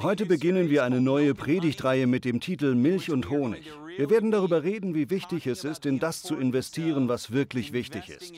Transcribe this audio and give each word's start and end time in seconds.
Heute 0.00 0.26
beginnen 0.26 0.70
wir 0.70 0.84
eine 0.84 1.00
neue 1.00 1.34
Predigtreihe 1.34 2.06
mit 2.06 2.24
dem 2.24 2.38
Titel 2.38 2.76
Milch 2.76 3.10
und 3.10 3.30
Honig. 3.30 3.68
Wir 3.96 4.08
werden 4.08 4.30
darüber 4.30 4.62
reden, 4.62 4.94
wie 4.94 5.10
wichtig 5.10 5.46
es 5.48 5.64
ist, 5.64 5.86
in 5.86 5.98
das 5.98 6.22
zu 6.22 6.36
investieren, 6.36 7.08
was 7.08 7.32
wirklich 7.32 7.72
wichtig 7.72 8.08
ist. 8.10 8.32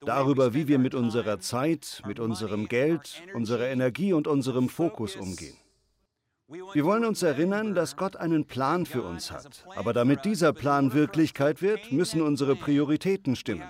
Darüber, 0.00 0.54
wie 0.54 0.68
wir 0.68 0.78
mit 0.78 0.94
unserer 0.94 1.40
Zeit, 1.40 2.02
mit 2.06 2.20
unserem 2.20 2.68
Geld, 2.68 3.22
unserer 3.34 3.66
Energie 3.66 4.12
und 4.12 4.28
unserem 4.28 4.68
Fokus 4.68 5.16
umgehen. 5.16 5.56
Wir 6.46 6.84
wollen 6.84 7.04
uns 7.04 7.22
erinnern, 7.22 7.74
dass 7.74 7.96
Gott 7.96 8.16
einen 8.16 8.44
Plan 8.44 8.86
für 8.86 9.02
uns 9.02 9.32
hat. 9.32 9.66
Aber 9.74 9.92
damit 9.92 10.24
dieser 10.24 10.52
Plan 10.52 10.92
Wirklichkeit 10.92 11.60
wird, 11.60 11.90
müssen 11.90 12.22
unsere 12.22 12.54
Prioritäten 12.54 13.34
stimmen. 13.34 13.68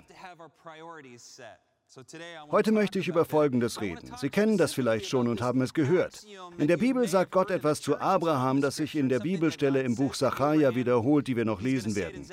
Heute 2.51 2.73
möchte 2.73 2.99
ich 2.99 3.09
über 3.09 3.25
Folgendes 3.25 3.81
reden. 3.81 4.11
Sie 4.21 4.29
kennen 4.29 4.59
das 4.59 4.73
vielleicht 4.73 5.07
schon 5.07 5.29
und 5.29 5.41
haben 5.41 5.61
es 5.63 5.75
gehört. 5.75 6.25
In 6.59 6.69
der 6.69 6.77
Bibel 6.77 7.07
sagt 7.09 7.31
Gott 7.31 7.51
etwas 7.51 7.81
zu 7.81 7.99
Abraham, 7.99 8.61
das 8.61 8.77
sich 8.77 8.97
in 8.97 9.09
der 9.09 9.21
Bibelstelle 9.21 9.83
im 9.83 9.95
Buch 9.95 10.15
Sacharja 10.15 10.75
wiederholt, 10.75 11.27
die 11.29 11.37
wir 11.37 11.45
noch 11.45 11.61
lesen 11.61 11.95
werden. 11.95 12.27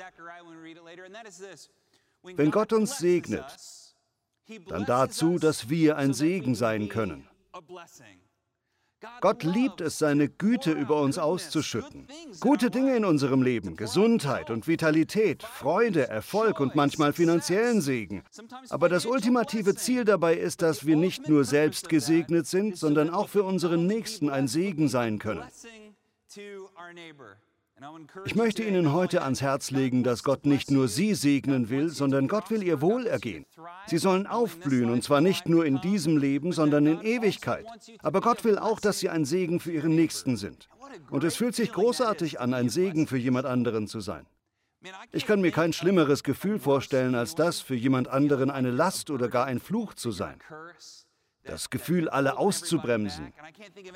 Wenn 2.22 2.50
Gott 2.50 2.72
uns 2.72 2.98
segnet, 2.98 3.44
dann 4.68 4.84
dazu, 4.84 5.38
dass 5.38 5.68
wir 5.68 5.96
ein 5.96 6.14
Segen 6.14 6.54
sein 6.54 6.88
können. 6.88 7.28
Gott 9.20 9.42
liebt 9.42 9.80
es, 9.80 9.98
seine 9.98 10.28
Güte 10.28 10.72
über 10.72 11.00
uns 11.00 11.18
auszuschütten. 11.18 12.06
Gute 12.40 12.70
Dinge 12.70 12.96
in 12.96 13.04
unserem 13.04 13.42
Leben, 13.42 13.76
Gesundheit 13.76 14.50
und 14.50 14.66
Vitalität, 14.66 15.42
Freude, 15.42 16.08
Erfolg 16.08 16.60
und 16.60 16.74
manchmal 16.74 17.12
finanziellen 17.12 17.80
Segen. 17.80 18.22
Aber 18.70 18.88
das 18.88 19.06
ultimative 19.06 19.74
Ziel 19.74 20.04
dabei 20.04 20.34
ist, 20.34 20.62
dass 20.62 20.86
wir 20.86 20.96
nicht 20.96 21.28
nur 21.28 21.44
selbst 21.44 21.88
gesegnet 21.88 22.46
sind, 22.46 22.76
sondern 22.76 23.10
auch 23.10 23.28
für 23.28 23.44
unseren 23.44 23.86
Nächsten 23.86 24.30
ein 24.30 24.48
Segen 24.48 24.88
sein 24.88 25.18
können. 25.18 25.44
Ich 28.24 28.34
möchte 28.34 28.62
Ihnen 28.62 28.92
heute 28.92 29.22
ans 29.22 29.40
Herz 29.40 29.70
legen, 29.70 30.04
dass 30.04 30.22
Gott 30.22 30.46
nicht 30.46 30.70
nur 30.70 30.88
Sie 30.88 31.14
segnen 31.14 31.68
will, 31.68 31.88
sondern 31.88 32.28
Gott 32.28 32.50
will 32.50 32.62
Ihr 32.62 32.80
Wohlergehen. 32.80 33.46
Sie 33.86 33.98
sollen 33.98 34.26
aufblühen, 34.26 34.90
und 34.90 35.02
zwar 35.02 35.20
nicht 35.20 35.48
nur 35.48 35.66
in 35.66 35.80
diesem 35.80 36.16
Leben, 36.16 36.52
sondern 36.52 36.86
in 36.86 37.00
Ewigkeit. 37.00 37.66
Aber 38.00 38.20
Gott 38.20 38.44
will 38.44 38.58
auch, 38.58 38.80
dass 38.80 39.00
Sie 39.00 39.08
ein 39.08 39.24
Segen 39.24 39.60
für 39.60 39.72
Ihren 39.72 39.94
Nächsten 39.94 40.36
sind. 40.36 40.68
Und 41.10 41.24
es 41.24 41.36
fühlt 41.36 41.54
sich 41.54 41.72
großartig 41.72 42.40
an, 42.40 42.54
ein 42.54 42.68
Segen 42.68 43.06
für 43.06 43.18
jemand 43.18 43.46
anderen 43.46 43.88
zu 43.88 44.00
sein. 44.00 44.26
Ich 45.12 45.26
kann 45.26 45.40
mir 45.40 45.52
kein 45.52 45.72
schlimmeres 45.72 46.22
Gefühl 46.22 46.58
vorstellen, 46.58 47.14
als 47.14 47.34
das, 47.34 47.60
für 47.60 47.76
jemand 47.76 48.08
anderen 48.08 48.50
eine 48.50 48.70
Last 48.70 49.10
oder 49.10 49.28
gar 49.28 49.46
ein 49.46 49.60
Fluch 49.60 49.94
zu 49.94 50.10
sein 50.10 50.38
das 51.44 51.70
Gefühl, 51.70 52.08
alle 52.08 52.38
auszubremsen. 52.38 53.32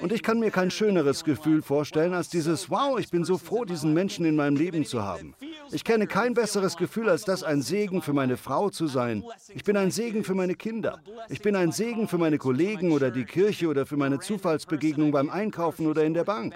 Und 0.00 0.12
ich 0.12 0.22
kann 0.22 0.40
mir 0.40 0.50
kein 0.50 0.70
schöneres 0.70 1.24
Gefühl 1.24 1.62
vorstellen 1.62 2.12
als 2.12 2.28
dieses, 2.28 2.70
wow, 2.70 2.98
ich 2.98 3.10
bin 3.10 3.24
so 3.24 3.38
froh, 3.38 3.64
diesen 3.64 3.94
Menschen 3.94 4.24
in 4.24 4.36
meinem 4.36 4.56
Leben 4.56 4.84
zu 4.84 5.02
haben. 5.02 5.34
Ich 5.70 5.84
kenne 5.84 6.06
kein 6.06 6.34
besseres 6.34 6.76
Gefühl 6.76 7.08
als 7.08 7.24
das, 7.24 7.42
ein 7.42 7.62
Segen 7.62 8.02
für 8.02 8.12
meine 8.12 8.36
Frau 8.36 8.70
zu 8.70 8.86
sein. 8.86 9.24
Ich 9.54 9.64
bin 9.64 9.76
ein 9.76 9.90
Segen 9.90 10.24
für 10.24 10.34
meine 10.34 10.54
Kinder. 10.54 11.00
Ich 11.28 11.40
bin 11.40 11.54
ein 11.54 11.72
Segen 11.72 12.08
für 12.08 12.18
meine 12.18 12.38
Kollegen 12.38 12.92
oder 12.92 13.10
die 13.10 13.24
Kirche 13.24 13.68
oder 13.68 13.86
für 13.86 13.96
meine 13.96 14.18
Zufallsbegegnung 14.18 15.12
beim 15.12 15.30
Einkaufen 15.30 15.86
oder 15.86 16.04
in 16.04 16.14
der 16.14 16.24
Bank. 16.24 16.54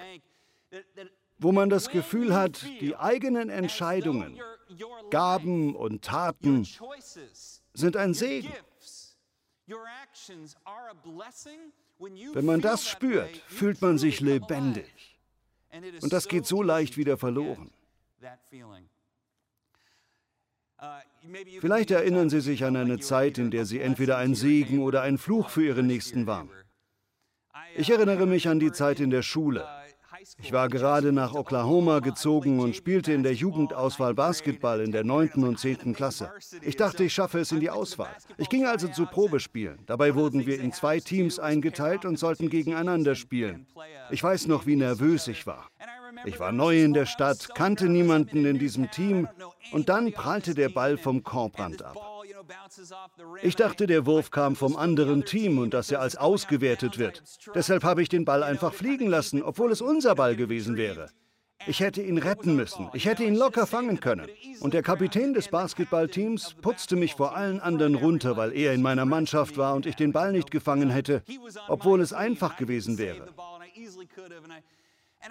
Wo 1.39 1.51
man 1.51 1.69
das 1.69 1.89
Gefühl 1.89 2.35
hat, 2.35 2.65
die 2.81 2.95
eigenen 2.95 3.49
Entscheidungen, 3.49 4.39
Gaben 5.09 5.75
und 5.75 6.03
Taten 6.03 6.67
sind 7.73 7.97
ein 7.97 8.13
Segen. 8.13 8.51
Wenn 12.33 12.45
man 12.45 12.61
das 12.61 12.87
spürt, 12.87 13.37
fühlt 13.47 13.81
man 13.81 13.97
sich 13.97 14.19
lebendig. 14.19 15.19
Und 16.01 16.11
das 16.11 16.27
geht 16.27 16.45
so 16.45 16.61
leicht 16.61 16.97
wieder 16.97 17.17
verloren. 17.17 17.71
Uh, 20.83 20.85
Vielleicht 21.59 21.91
erinnern 21.91 22.31
Sie 22.31 22.41
sich 22.41 22.63
an 22.63 22.75
eine 22.75 22.99
Zeit, 22.99 23.37
in 23.37 23.51
der 23.51 23.65
Sie 23.65 23.79
entweder 23.79 24.17
ein 24.17 24.33
Segen 24.33 24.79
oder 24.79 25.03
ein 25.03 25.19
Fluch 25.19 25.49
für 25.49 25.63
Ihren 25.63 25.85
Nächsten 25.85 26.25
waren. 26.25 26.49
Ich 27.75 27.91
uh, 27.91 27.93
erinnere 27.93 28.25
mich 28.25 28.47
an 28.47 28.59
die 28.59 28.71
Zeit 28.71 28.99
in 28.99 29.11
der 29.11 29.21
Schule. 29.21 29.67
Ich 30.39 30.51
war 30.51 30.69
gerade 30.69 31.11
nach 31.11 31.33
Oklahoma 31.33 31.99
gezogen 31.99 32.59
und 32.59 32.75
spielte 32.75 33.13
in 33.13 33.23
der 33.23 33.33
Jugendauswahl 33.33 34.13
Basketball 34.13 34.81
in 34.81 34.91
der 34.91 35.03
9. 35.03 35.43
und 35.43 35.59
10. 35.59 35.93
Klasse. 35.93 36.31
Ich 36.61 36.75
dachte, 36.75 37.03
ich 37.03 37.13
schaffe 37.13 37.39
es 37.39 37.51
in 37.51 37.59
die 37.59 37.69
Auswahl. 37.69 38.15
Ich 38.37 38.49
ging 38.49 38.65
also 38.65 38.87
zu 38.87 39.05
Probespielen. 39.05 39.79
Dabei 39.85 40.15
wurden 40.15 40.45
wir 40.45 40.59
in 40.59 40.71
zwei 40.71 40.99
Teams 40.99 41.39
eingeteilt 41.39 42.05
und 42.05 42.17
sollten 42.17 42.49
gegeneinander 42.49 43.15
spielen. 43.15 43.67
Ich 44.09 44.23
weiß 44.23 44.47
noch, 44.47 44.65
wie 44.65 44.75
nervös 44.75 45.27
ich 45.27 45.45
war. 45.47 45.67
Ich 46.25 46.39
war 46.39 46.51
neu 46.51 46.83
in 46.83 46.93
der 46.93 47.05
Stadt, 47.05 47.49
kannte 47.55 47.87
niemanden 47.87 48.45
in 48.45 48.59
diesem 48.59 48.91
Team 48.91 49.27
und 49.71 49.89
dann 49.89 50.11
prallte 50.11 50.53
der 50.53 50.69
Ball 50.69 50.97
vom 50.97 51.23
Korbrand 51.23 51.83
ab. 51.83 51.97
Ich 53.43 53.55
dachte, 53.55 53.87
der 53.87 54.05
Wurf 54.05 54.31
kam 54.31 54.55
vom 54.55 54.75
anderen 54.75 55.25
Team 55.25 55.57
und 55.59 55.73
dass 55.73 55.91
er 55.91 56.01
als 56.01 56.15
ausgewertet 56.15 56.97
wird. 56.97 57.23
Deshalb 57.53 57.83
habe 57.83 58.01
ich 58.01 58.09
den 58.09 58.25
Ball 58.25 58.43
einfach 58.43 58.73
fliegen 58.73 59.07
lassen, 59.07 59.43
obwohl 59.43 59.71
es 59.71 59.81
unser 59.81 60.15
Ball 60.15 60.35
gewesen 60.35 60.77
wäre. 60.77 61.09
Ich 61.67 61.79
hätte 61.79 62.01
ihn 62.01 62.17
retten 62.17 62.55
müssen. 62.55 62.89
Ich 62.93 63.05
hätte 63.05 63.23
ihn 63.23 63.35
locker 63.35 63.67
fangen 63.67 63.99
können. 63.99 64.27
Und 64.61 64.73
der 64.73 64.81
Kapitän 64.81 65.33
des 65.33 65.49
Basketballteams 65.49 66.55
putzte 66.61 66.95
mich 66.95 67.13
vor 67.13 67.35
allen 67.35 67.59
anderen 67.59 67.95
runter, 67.95 68.35
weil 68.35 68.51
er 68.53 68.73
in 68.73 68.81
meiner 68.81 69.05
Mannschaft 69.05 69.57
war 69.57 69.75
und 69.75 69.85
ich 69.85 69.95
den 69.95 70.11
Ball 70.11 70.31
nicht 70.31 70.49
gefangen 70.49 70.89
hätte, 70.89 71.23
obwohl 71.67 72.01
es 72.01 72.13
einfach 72.13 72.57
gewesen 72.57 72.97
wäre. 72.97 73.27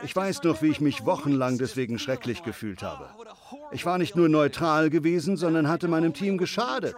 Ich 0.04 0.14
weiß 0.14 0.42
noch, 0.44 0.62
wie 0.62 0.68
ich 0.68 0.80
mich 0.80 1.04
wochenlang 1.04 1.58
deswegen 1.58 1.98
schrecklich 1.98 2.42
gefühlt 2.42 2.82
habe. 2.82 3.10
Ich 3.72 3.84
war 3.84 3.98
nicht 3.98 4.16
nur 4.16 4.28
neutral 4.28 4.90
gewesen, 4.90 5.36
sondern 5.36 5.68
hatte 5.68 5.88
meinem 5.88 6.14
Team 6.14 6.38
geschadet. 6.38 6.96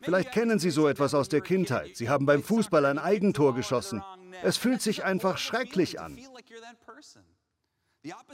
Vielleicht 0.00 0.32
kennen 0.32 0.58
Sie 0.58 0.70
so 0.70 0.88
etwas 0.88 1.14
aus 1.14 1.28
der 1.28 1.40
Kindheit. 1.40 1.96
Sie 1.96 2.08
haben 2.08 2.26
beim 2.26 2.42
Fußball 2.42 2.84
ein 2.84 2.98
Eigentor 2.98 3.54
geschossen. 3.54 4.02
Es 4.42 4.56
fühlt 4.56 4.82
sich 4.82 5.04
einfach 5.04 5.38
schrecklich 5.38 6.00
an. 6.00 6.18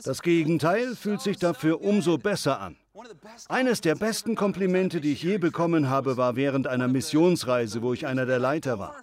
Das 0.05 0.23
Gegenteil 0.23 0.95
fühlt 0.97 1.23
sich 1.23 1.39
dafür 1.39 1.81
umso 1.81 2.19
besser 2.19 2.61
an. 2.61 2.77
Eines 3.49 3.81
der 3.81 3.95
besten 3.95 4.35
Komplimente, 4.35 5.01
die 5.01 5.13
ich 5.13 5.23
je 5.23 5.39
bekommen 5.39 5.89
habe, 5.89 6.17
war 6.17 6.37
während 6.37 6.67
einer 6.67 6.89
Missionsreise, 6.89 7.81
wo 7.81 7.95
ich 7.95 8.07
einer 8.07 8.27
der 8.27 8.39
Leiter 8.39 8.79
war. 8.79 8.97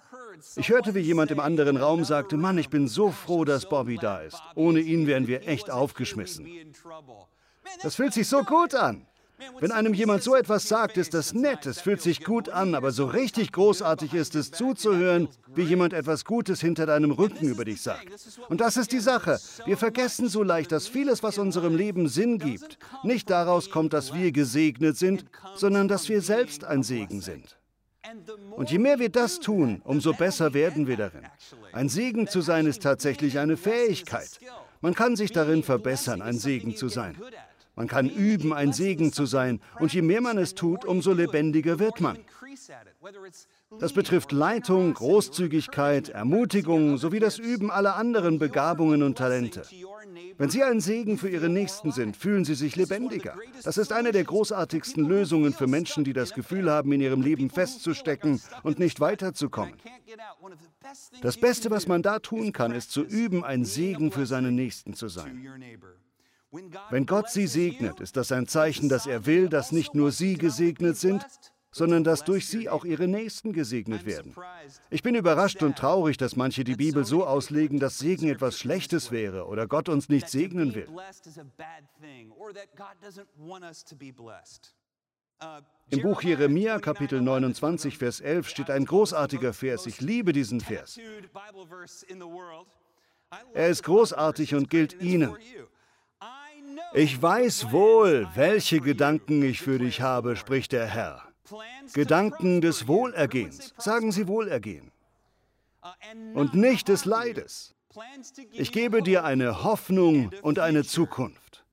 Ich 0.56 0.68
hörte, 0.68 0.94
wie 0.94 1.00
jemand 1.00 1.30
im 1.30 1.40
anderen 1.40 1.76
Raum 1.76 2.04
sagte, 2.04 2.36
Mann, 2.36 2.58
ich 2.58 2.68
bin 2.68 2.88
so 2.88 3.10
froh, 3.10 3.44
dass 3.44 3.68
Bobby 3.68 3.96
da 3.96 4.20
ist. 4.20 4.40
Ohne 4.54 4.80
ihn 4.80 5.06
wären 5.06 5.26
wir 5.26 5.46
echt 5.46 5.70
aufgeschmissen. 5.70 6.46
Das 7.82 7.94
fühlt 7.94 8.12
sich 8.12 8.28
so 8.28 8.42
gut 8.42 8.74
an. 8.74 9.06
Wenn 9.58 9.72
einem 9.72 9.94
jemand 9.94 10.22
so 10.22 10.34
etwas 10.34 10.68
sagt, 10.68 10.96
ist 10.96 11.14
das 11.14 11.32
nett, 11.32 11.64
es 11.66 11.80
fühlt 11.80 12.02
sich 12.02 12.24
gut 12.24 12.48
an, 12.48 12.74
aber 12.74 12.90
so 12.90 13.06
richtig 13.06 13.52
großartig 13.52 14.14
ist 14.14 14.34
es 14.34 14.50
zuzuhören, 14.50 15.28
wie 15.54 15.62
jemand 15.62 15.92
etwas 15.92 16.24
Gutes 16.24 16.60
hinter 16.60 16.86
deinem 16.86 17.10
Rücken 17.10 17.48
über 17.48 17.64
dich 17.64 17.80
sagt. 17.80 18.06
Und 18.48 18.60
das 18.60 18.76
ist 18.76 18.92
die 18.92 19.00
Sache. 19.00 19.38
Wir 19.64 19.76
vergessen 19.78 20.28
so 20.28 20.42
leicht, 20.42 20.72
dass 20.72 20.88
vieles, 20.88 21.22
was 21.22 21.38
unserem 21.38 21.74
Leben 21.74 22.08
Sinn 22.08 22.38
gibt, 22.38 22.78
nicht 23.02 23.30
daraus 23.30 23.70
kommt, 23.70 23.92
dass 23.92 24.14
wir 24.14 24.32
gesegnet 24.32 24.96
sind, 24.96 25.24
sondern 25.54 25.88
dass 25.88 26.08
wir 26.08 26.20
selbst 26.22 26.64
ein 26.64 26.82
Segen 26.82 27.20
sind. 27.20 27.59
Und 28.56 28.70
je 28.70 28.78
mehr 28.78 28.98
wir 28.98 29.10
das 29.10 29.40
tun, 29.40 29.82
umso 29.84 30.12
besser 30.12 30.54
werden 30.54 30.86
wir 30.86 30.96
darin. 30.96 31.22
Ein 31.72 31.88
Segen 31.88 32.26
zu 32.26 32.40
sein 32.40 32.66
ist 32.66 32.82
tatsächlich 32.82 33.38
eine 33.38 33.56
Fähigkeit. 33.56 34.38
Man 34.80 34.94
kann 34.94 35.16
sich 35.16 35.32
darin 35.32 35.62
verbessern, 35.62 36.22
ein 36.22 36.38
Segen 36.38 36.76
zu 36.76 36.88
sein. 36.88 37.16
Man 37.76 37.88
kann 37.88 38.08
üben, 38.08 38.52
ein 38.52 38.72
Segen 38.72 39.12
zu 39.12 39.26
sein. 39.26 39.60
Und 39.78 39.92
je 39.92 40.02
mehr 40.02 40.20
man 40.20 40.38
es 40.38 40.54
tut, 40.54 40.84
umso 40.84 41.12
lebendiger 41.12 41.78
wird 41.78 42.00
man. 42.00 42.18
Das 43.78 43.92
betrifft 43.92 44.32
Leitung, 44.32 44.92
Großzügigkeit, 44.94 46.08
Ermutigung 46.08 46.98
sowie 46.98 47.20
das 47.20 47.38
Üben 47.38 47.70
aller 47.70 47.96
anderen 47.96 48.38
Begabungen 48.38 49.02
und 49.02 49.16
Talente. 49.16 49.62
Wenn 50.38 50.50
Sie 50.50 50.62
ein 50.62 50.80
Segen 50.80 51.18
für 51.18 51.28
Ihre 51.28 51.48
Nächsten 51.48 51.92
sind, 51.92 52.16
fühlen 52.16 52.44
Sie 52.44 52.54
sich 52.54 52.76
lebendiger. 52.76 53.36
Das 53.62 53.78
ist 53.78 53.92
eine 53.92 54.12
der 54.12 54.24
großartigsten 54.24 55.04
Lösungen 55.04 55.52
für 55.52 55.66
Menschen, 55.66 56.04
die 56.04 56.12
das 56.12 56.32
Gefühl 56.32 56.70
haben, 56.70 56.92
in 56.92 57.00
ihrem 57.00 57.22
Leben 57.22 57.50
festzustecken 57.50 58.40
und 58.62 58.78
nicht 58.78 59.00
weiterzukommen. 59.00 59.74
Das 61.22 61.36
Beste, 61.36 61.70
was 61.70 61.86
man 61.86 62.02
da 62.02 62.18
tun 62.18 62.52
kann, 62.52 62.72
ist 62.72 62.90
zu 62.90 63.02
üben, 63.02 63.44
ein 63.44 63.64
Segen 63.64 64.12
für 64.12 64.26
seine 64.26 64.50
Nächsten 64.50 64.94
zu 64.94 65.08
sein. 65.08 65.46
Wenn 66.90 67.06
Gott 67.06 67.30
Sie 67.30 67.46
segnet, 67.46 68.00
ist 68.00 68.16
das 68.16 68.32
ein 68.32 68.46
Zeichen, 68.48 68.88
dass 68.88 69.06
er 69.06 69.26
will, 69.26 69.48
dass 69.48 69.70
nicht 69.70 69.94
nur 69.94 70.10
Sie 70.10 70.34
gesegnet 70.34 70.96
sind, 70.96 71.24
sondern 71.72 72.04
dass 72.04 72.24
durch 72.24 72.48
sie 72.48 72.68
auch 72.68 72.84
ihre 72.84 73.06
Nächsten 73.06 73.52
gesegnet 73.52 74.04
werden. 74.04 74.34
Ich 74.90 75.02
bin 75.02 75.14
überrascht 75.14 75.62
und 75.62 75.76
traurig, 75.76 76.16
dass 76.16 76.36
manche 76.36 76.64
die 76.64 76.76
Bibel 76.76 77.04
so 77.04 77.24
auslegen, 77.26 77.78
dass 77.78 77.98
Segen 77.98 78.28
etwas 78.28 78.58
Schlechtes 78.58 79.10
wäre 79.10 79.46
oder 79.46 79.66
Gott 79.66 79.88
uns 79.88 80.08
nicht 80.08 80.28
segnen 80.28 80.74
will. 80.74 80.88
Im 85.90 86.02
Buch 86.02 86.22
Jeremia, 86.22 86.78
Kapitel 86.80 87.20
29, 87.22 87.96
Vers 87.96 88.20
11, 88.20 88.48
steht 88.48 88.70
ein 88.70 88.84
großartiger 88.84 89.52
Vers. 89.52 89.86
Ich 89.86 90.00
liebe 90.00 90.32
diesen 90.32 90.60
Vers. 90.60 90.98
Er 93.54 93.68
ist 93.68 93.82
großartig 93.84 94.54
und 94.54 94.68
gilt 94.70 95.00
Ihnen. 95.00 95.34
Ich 96.92 97.20
weiß 97.20 97.72
wohl, 97.72 98.28
welche 98.34 98.80
Gedanken 98.80 99.42
ich 99.42 99.60
für 99.60 99.78
dich 99.78 100.00
habe, 100.00 100.36
spricht 100.36 100.72
der 100.72 100.86
Herr. 100.86 101.29
Gedanken 101.92 102.60
des 102.60 102.86
Wohlergehens. 102.86 103.74
Sagen 103.78 104.12
Sie 104.12 104.28
Wohlergehen. 104.28 104.90
Und 106.34 106.54
nicht 106.54 106.88
des 106.88 107.04
Leides. 107.04 107.74
Ich 108.52 108.72
gebe 108.72 109.02
dir 109.02 109.24
eine 109.24 109.64
Hoffnung 109.64 110.30
und 110.42 110.58
eine 110.58 110.84
Zukunft. 110.84 111.64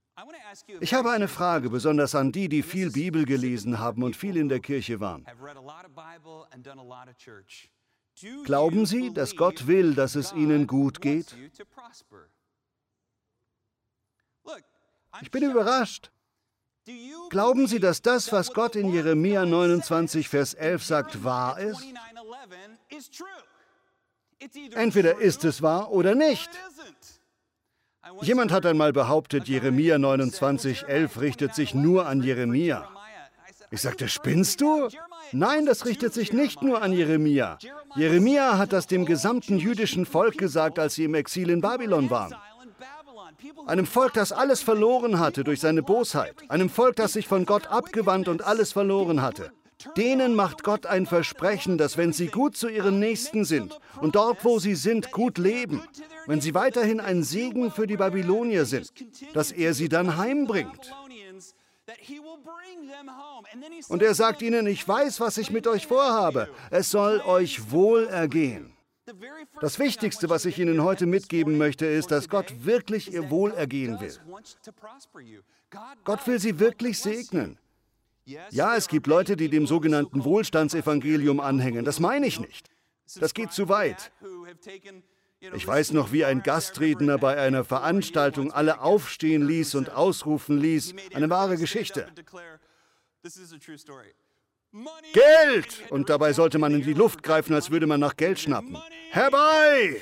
Ich 0.80 0.94
habe 0.94 1.12
eine 1.12 1.28
Frage, 1.28 1.70
besonders 1.70 2.16
an 2.16 2.32
die, 2.32 2.50
die 2.50 2.64
viel 2.64 2.92
Bibel 2.92 3.26
gelesen 3.26 3.80
haben 3.80 4.04
und 4.04 4.16
viel 4.16 4.38
in 4.38 4.50
der 4.50 4.60
Kirche 4.60 5.00
waren. 5.00 5.26
Glauben 8.46 8.86
Sie, 8.86 9.14
dass 9.14 9.36
Gott 9.36 9.68
will, 9.68 9.94
dass 9.94 10.16
es 10.16 10.34
Ihnen 10.34 10.66
gut 10.66 11.02
geht? 11.02 11.36
Ich 15.22 15.32
bin 15.32 15.44
überrascht. 15.44 16.12
Glauben 17.30 17.68
Sie, 17.68 17.80
dass 17.80 18.02
das, 18.02 18.32
was 18.32 18.54
Gott 18.54 18.76
in 18.76 18.92
Jeremia 18.92 19.46
29, 19.46 20.30
Vers 20.30 20.54
11 20.54 20.84
sagt, 20.84 21.24
wahr 21.24 21.60
ist? 21.60 21.84
Entweder 24.74 25.18
ist 25.18 25.44
es 25.44 25.62
wahr 25.62 25.92
oder 25.92 26.16
nicht. 26.16 26.50
Jemand 28.22 28.52
hat 28.52 28.66
einmal 28.66 28.94
behauptet, 28.94 29.48
Jeremia 29.48 29.98
29, 29.98 30.88
11 30.88 31.20
richtet 31.20 31.56
sich 31.56 31.74
nur 31.74 32.06
an 32.06 32.22
Jeremia. 32.24 32.88
Ich 33.70 33.82
sagte, 33.82 34.08
spinnst 34.08 34.62
du? 34.62 34.88
Nein, 35.34 35.66
das 35.66 35.86
richtet 35.86 36.14
sich 36.14 36.32
nicht 36.32 36.62
nur 36.62 36.82
an 36.82 36.94
Jeremia. 36.94 37.58
Jeremia 37.96 38.58
hat 38.58 38.72
das 38.72 38.88
dem 38.88 39.06
gesamten 39.06 39.58
jüdischen 39.58 40.06
Volk 40.06 40.38
gesagt, 40.38 40.80
als 40.80 40.96
sie 40.96 41.04
im 41.04 41.16
Exil 41.16 41.50
in 41.50 41.60
Babylon 41.60 42.10
waren. 42.10 42.34
Einem 43.66 43.86
Volk, 43.86 44.14
das 44.14 44.32
alles 44.32 44.62
verloren 44.62 45.20
hatte 45.20 45.44
durch 45.44 45.60
seine 45.60 45.84
Bosheit. 45.84 46.36
Einem 46.50 46.70
Volk, 46.70 46.96
das 46.96 47.14
sich 47.14 47.28
von 47.28 47.46
Gott 47.46 47.68
abgewandt 47.68 48.28
und 48.28 48.42
alles 48.42 48.72
verloren 48.72 49.22
hatte. 49.22 49.52
Denen 49.96 50.34
macht 50.34 50.64
Gott 50.64 50.88
ein 50.88 51.06
Versprechen, 51.06 51.78
dass 51.78 51.98
wenn 51.98 52.12
sie 52.12 52.28
gut 52.28 52.58
zu 52.58 52.68
ihren 52.68 53.00
Nächsten 53.00 53.46
sind 53.46 53.80
und 54.02 54.16
dort, 54.16 54.44
wo 54.44 54.58
sie 54.58 54.74
sind, 54.74 55.12
gut 55.12 55.38
leben, 55.38 55.84
wenn 56.26 56.42
sie 56.42 56.56
weiterhin 56.56 57.00
ein 57.00 57.24
Segen 57.24 57.72
für 57.72 57.86
die 57.86 57.98
Babylonier 57.98 58.66
sind, 58.66 58.92
dass 59.34 59.52
er 59.52 59.76
sie 59.76 59.88
dann 59.88 60.18
heimbringt. 60.18 60.92
Und 63.88 64.02
er 64.02 64.16
sagt 64.16 64.42
ihnen, 64.42 64.66
ich 64.66 64.88
weiß, 64.88 65.20
was 65.20 65.38
ich 65.38 65.52
mit 65.52 65.68
euch 65.68 65.86
vorhabe. 65.86 66.50
Es 66.72 66.90
soll 66.90 67.22
euch 67.22 67.72
wohl 67.72 68.08
ergehen. 68.08 68.77
Das 69.62 69.80
Wichtigste, 69.80 70.30
was 70.30 70.46
ich 70.46 70.60
Ihnen 70.60 70.84
heute 70.84 71.06
mitgeben 71.06 71.58
möchte, 71.58 71.86
ist, 71.86 72.12
dass 72.12 72.30
Gott 72.30 72.66
wirklich 72.66 73.12
Ihr 73.14 73.30
Wohlergehen 73.30 74.00
will. 74.00 74.14
Gott 76.04 76.28
will 76.28 76.40
Sie 76.40 76.60
wirklich 76.60 77.00
segnen. 77.00 77.58
Ja, 78.26 78.76
es 78.76 78.88
gibt 78.88 79.08
Leute, 79.08 79.38
die 79.38 79.50
dem 79.50 79.68
sogenannten 79.68 80.26
Wohlstandsevangelium 80.26 81.40
anhängen. 81.40 81.86
Das 81.86 82.00
meine 82.00 82.28
ich 82.28 82.40
nicht. 82.40 82.70
Das 83.20 83.34
geht 83.34 83.54
zu 83.54 83.70
weit. 83.70 84.12
Ich 85.40 85.66
weiß 85.66 85.94
noch, 85.94 86.12
wie 86.12 86.26
ein 86.26 86.44
Gastredner 86.44 87.18
bei 87.18 87.38
einer 87.38 87.64
Veranstaltung 87.64 88.52
alle 88.52 88.82
aufstehen 88.82 89.48
ließ 89.48 89.76
und 89.76 89.92
ausrufen 89.92 90.58
ließ. 90.58 90.94
Eine 91.14 91.30
wahre 91.30 91.58
Geschichte. 91.58 92.08
Geld! 95.14 95.84
Und 95.90 96.10
dabei 96.10 96.34
sollte 96.34 96.60
man 96.60 96.74
in 96.74 96.84
die 96.84 96.94
Luft 96.94 97.24
greifen, 97.24 97.54
als 97.54 97.72
würde 97.72 97.88
man 97.88 98.00
nach 98.00 98.16
Geld 98.16 98.40
schnappen. 98.40 98.78
Herbei! 99.12 100.02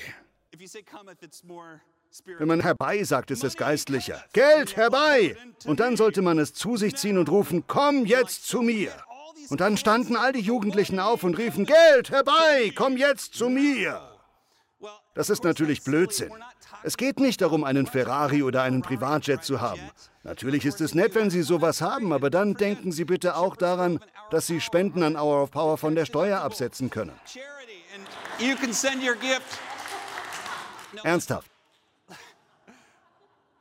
Wenn 2.38 2.48
man 2.48 2.62
herbei 2.62 3.04
sagt, 3.04 3.32
ist 3.32 3.44
es 3.44 3.58
geistlicher. 3.58 4.24
Geld 4.34 4.76
herbei! 4.76 5.36
Und 5.66 5.80
dann 5.80 5.98
sollte 5.98 6.22
man 6.22 6.40
es 6.40 6.54
zu 6.54 6.78
sich 6.78 6.96
ziehen 6.96 7.18
und 7.18 7.30
rufen, 7.30 7.66
komm 7.68 8.06
jetzt 8.06 8.48
zu 8.48 8.62
mir. 8.62 8.92
Und 9.50 9.62
dann 9.62 9.78
standen 9.78 10.16
all 10.16 10.32
die 10.32 10.40
Jugendlichen 10.40 11.00
auf 11.00 11.24
und 11.24 11.38
riefen, 11.38 11.66
Geld 11.66 12.10
herbei, 12.10 12.72
komm 12.76 12.98
jetzt 12.98 13.34
zu 13.36 13.50
mir. 13.50 14.15
Das 15.14 15.30
ist 15.30 15.44
natürlich 15.44 15.84
Blödsinn. 15.84 16.32
Es 16.84 16.98
geht 16.98 17.20
nicht 17.20 17.42
darum, 17.42 17.64
einen 17.64 17.88
Ferrari 17.88 18.44
oder 18.44 18.64
einen 18.64 18.82
Privatjet 18.82 19.44
zu 19.44 19.62
haben. 19.62 19.82
Natürlich 20.24 20.66
ist 20.66 20.82
es 20.82 20.94
nett, 20.94 21.16
wenn 21.16 21.30
Sie 21.30 21.42
sowas 21.42 21.82
haben, 21.82 22.14
aber 22.14 22.30
dann 22.30 22.54
denken 22.54 22.92
Sie 22.92 23.06
bitte 23.06 23.36
auch 23.38 23.56
daran, 23.56 24.00
dass 24.32 24.48
Sie 24.48 24.62
Spenden 24.62 25.04
an 25.04 25.16
Hour 25.16 25.44
of 25.44 25.52
Power 25.52 25.78
von 25.78 25.96
der 25.96 26.06
Steuer 26.06 26.42
absetzen 26.42 26.90
können. 26.90 27.14
Ernsthaft. 31.04 31.50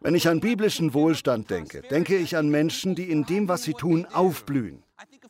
Wenn 0.04 0.14
ich 0.14 0.28
an 0.28 0.40
biblischen 0.40 0.92
Wohlstand 0.92 1.48
denke, 1.48 1.80
denke 1.80 2.16
ich 2.18 2.36
an 2.36 2.50
Menschen, 2.50 2.94
die 2.94 3.10
in 3.10 3.24
dem, 3.24 3.48
was 3.48 3.62
sie 3.62 3.72
tun, 3.72 4.06
aufblühen. 4.12 4.83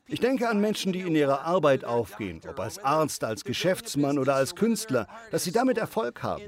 Ich 0.06 0.20
denke 0.20 0.48
an 0.48 0.60
Menschen, 0.60 0.92
die 0.92 1.00
in 1.00 1.14
ihrer 1.14 1.42
Arbeit 1.42 1.84
aufgehen, 1.84 2.40
ob 2.46 2.60
als 2.60 2.78
Arzt, 2.78 3.24
als 3.24 3.44
Geschäftsmann 3.44 4.18
oder 4.18 4.34
als 4.34 4.54
Künstler, 4.54 5.06
dass 5.30 5.44
sie 5.44 5.52
damit 5.52 5.78
Erfolg 5.78 6.22
haben, 6.22 6.42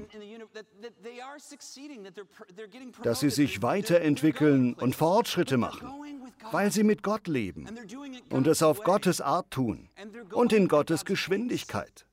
dass 3.03 3.19
sie 3.19 3.29
sich 3.29 3.61
weiterentwickeln 3.61 4.73
und 4.75 4.95
Fortschritte 4.95 5.57
machen, 5.57 5.91
weil 6.51 6.71
sie 6.71 6.83
mit 6.83 7.03
Gott 7.03 7.27
leben 7.27 7.67
und 8.29 8.47
es 8.47 8.63
auf 8.63 8.83
Gottes 8.83 9.21
Art 9.21 9.49
tun 9.51 9.89
und 10.31 10.53
in 10.53 10.67
Gottes 10.67 11.03
Geschwindigkeit. 11.05 12.06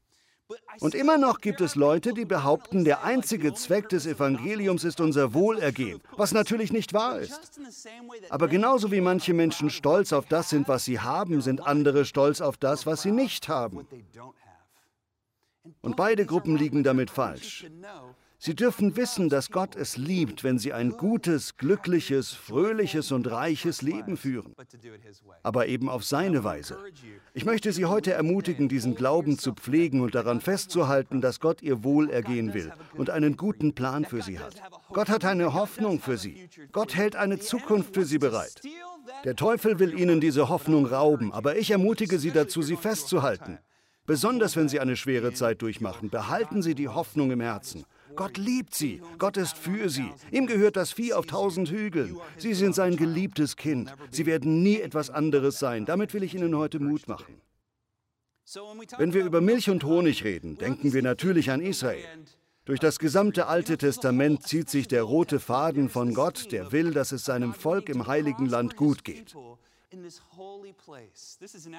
Und 0.80 0.94
immer 0.94 1.16
noch 1.16 1.40
gibt 1.40 1.60
es 1.60 1.74
Leute, 1.74 2.12
die 2.12 2.24
behaupten, 2.24 2.84
der 2.84 3.04
einzige 3.04 3.54
Zweck 3.54 3.88
des 3.88 4.06
Evangeliums 4.06 4.84
ist 4.84 5.00
unser 5.00 5.32
Wohlergehen, 5.32 6.02
was 6.16 6.32
natürlich 6.32 6.72
nicht 6.72 6.92
wahr 6.92 7.20
ist. 7.20 7.60
Aber 8.28 8.48
genauso 8.48 8.92
wie 8.92 9.00
manche 9.00 9.32
Menschen 9.32 9.70
stolz 9.70 10.12
auf 10.12 10.26
das 10.26 10.50
sind, 10.50 10.68
was 10.68 10.84
sie 10.84 11.00
haben, 11.00 11.40
sind 11.40 11.66
andere 11.66 12.04
stolz 12.04 12.40
auf 12.40 12.56
das, 12.56 12.84
was 12.84 13.02
sie 13.02 13.12
nicht 13.12 13.48
haben. 13.48 13.86
Und 15.80 15.96
beide 15.96 16.26
Gruppen 16.26 16.56
liegen 16.56 16.82
damit 16.82 17.10
falsch. 17.10 17.66
Sie 18.38 18.54
dürfen 18.54 18.96
wissen, 18.96 19.28
dass 19.28 19.50
Gott 19.50 19.74
es 19.74 19.96
liebt, 19.96 20.44
wenn 20.44 20.58
sie 20.58 20.72
ein 20.72 20.90
gutes, 20.90 21.56
glückliches, 21.56 22.32
fröhliches 22.32 23.10
und 23.12 23.30
reiches 23.30 23.80
Leben 23.80 24.16
führen, 24.16 24.54
aber 25.42 25.66
eben 25.66 25.88
auf 25.88 26.04
seine 26.04 26.44
Weise. 26.44 26.78
Ich 27.32 27.44
möchte 27.44 27.72
Sie 27.72 27.86
heute 27.86 28.12
ermutigen, 28.12 28.68
diesen 28.68 28.94
Glauben 28.94 29.38
zu 29.38 29.54
pflegen 29.54 30.00
und 30.00 30.14
daran 30.14 30.40
festzuhalten, 30.40 31.20
dass 31.20 31.40
Gott 31.40 31.62
Ihr 31.62 31.84
Wohlergehen 31.84 32.52
will 32.52 32.72
und 32.94 33.08
einen 33.10 33.36
guten 33.36 33.74
Plan 33.74 34.04
für 34.04 34.20
Sie 34.20 34.38
hat. 34.38 34.60
Gott 34.92 35.08
hat 35.08 35.24
eine 35.24 35.54
Hoffnung 35.54 36.00
für 36.00 36.18
Sie. 36.18 36.48
Gott 36.72 36.94
hält 36.94 37.16
eine 37.16 37.38
Zukunft 37.38 37.94
für 37.94 38.04
Sie 38.04 38.18
bereit. 38.18 38.60
Der 39.24 39.36
Teufel 39.36 39.78
will 39.78 39.98
Ihnen 39.98 40.20
diese 40.20 40.48
Hoffnung 40.48 40.86
rauben, 40.86 41.32
aber 41.32 41.56
ich 41.56 41.70
ermutige 41.70 42.18
Sie 42.18 42.30
dazu, 42.30 42.62
sie 42.62 42.76
festzuhalten. 42.76 43.58
Besonders 44.06 44.54
wenn 44.56 44.68
Sie 44.68 44.80
eine 44.80 44.96
schwere 44.96 45.32
Zeit 45.32 45.62
durchmachen, 45.62 46.10
behalten 46.10 46.62
Sie 46.62 46.74
die 46.74 46.88
Hoffnung 46.88 47.30
im 47.30 47.40
Herzen. 47.40 47.84
Gott 48.16 48.36
liebt 48.36 48.74
sie. 48.74 49.00
Gott 49.18 49.36
ist 49.36 49.56
für 49.56 49.88
sie. 49.88 50.10
Ihm 50.30 50.46
gehört 50.46 50.76
das 50.76 50.92
Vieh 50.92 51.12
auf 51.12 51.26
tausend 51.26 51.70
Hügeln. 51.70 52.18
Sie 52.36 52.54
sind 52.54 52.74
sein 52.74 52.96
geliebtes 52.96 53.56
Kind. 53.56 53.94
Sie 54.10 54.26
werden 54.26 54.62
nie 54.62 54.80
etwas 54.80 55.10
anderes 55.10 55.58
sein. 55.58 55.84
Damit 55.84 56.14
will 56.14 56.22
ich 56.22 56.34
Ihnen 56.34 56.56
heute 56.56 56.80
Mut 56.80 57.08
machen. 57.08 57.40
Wenn 58.98 59.14
wir 59.14 59.24
über 59.24 59.40
Milch 59.40 59.70
und 59.70 59.84
Honig 59.84 60.24
reden, 60.24 60.58
denken 60.58 60.92
wir 60.92 61.02
natürlich 61.02 61.50
an 61.50 61.60
Israel. 61.60 62.04
Durch 62.66 62.80
das 62.80 62.98
gesamte 62.98 63.46
Alte 63.46 63.76
Testament 63.76 64.46
zieht 64.46 64.70
sich 64.70 64.88
der 64.88 65.02
rote 65.02 65.38
Faden 65.38 65.90
von 65.90 66.14
Gott, 66.14 66.50
der 66.50 66.72
will, 66.72 66.92
dass 66.92 67.12
es 67.12 67.24
seinem 67.24 67.52
Volk 67.52 67.88
im 67.90 68.06
heiligen 68.06 68.46
Land 68.46 68.76
gut 68.76 69.04
geht. 69.04 69.34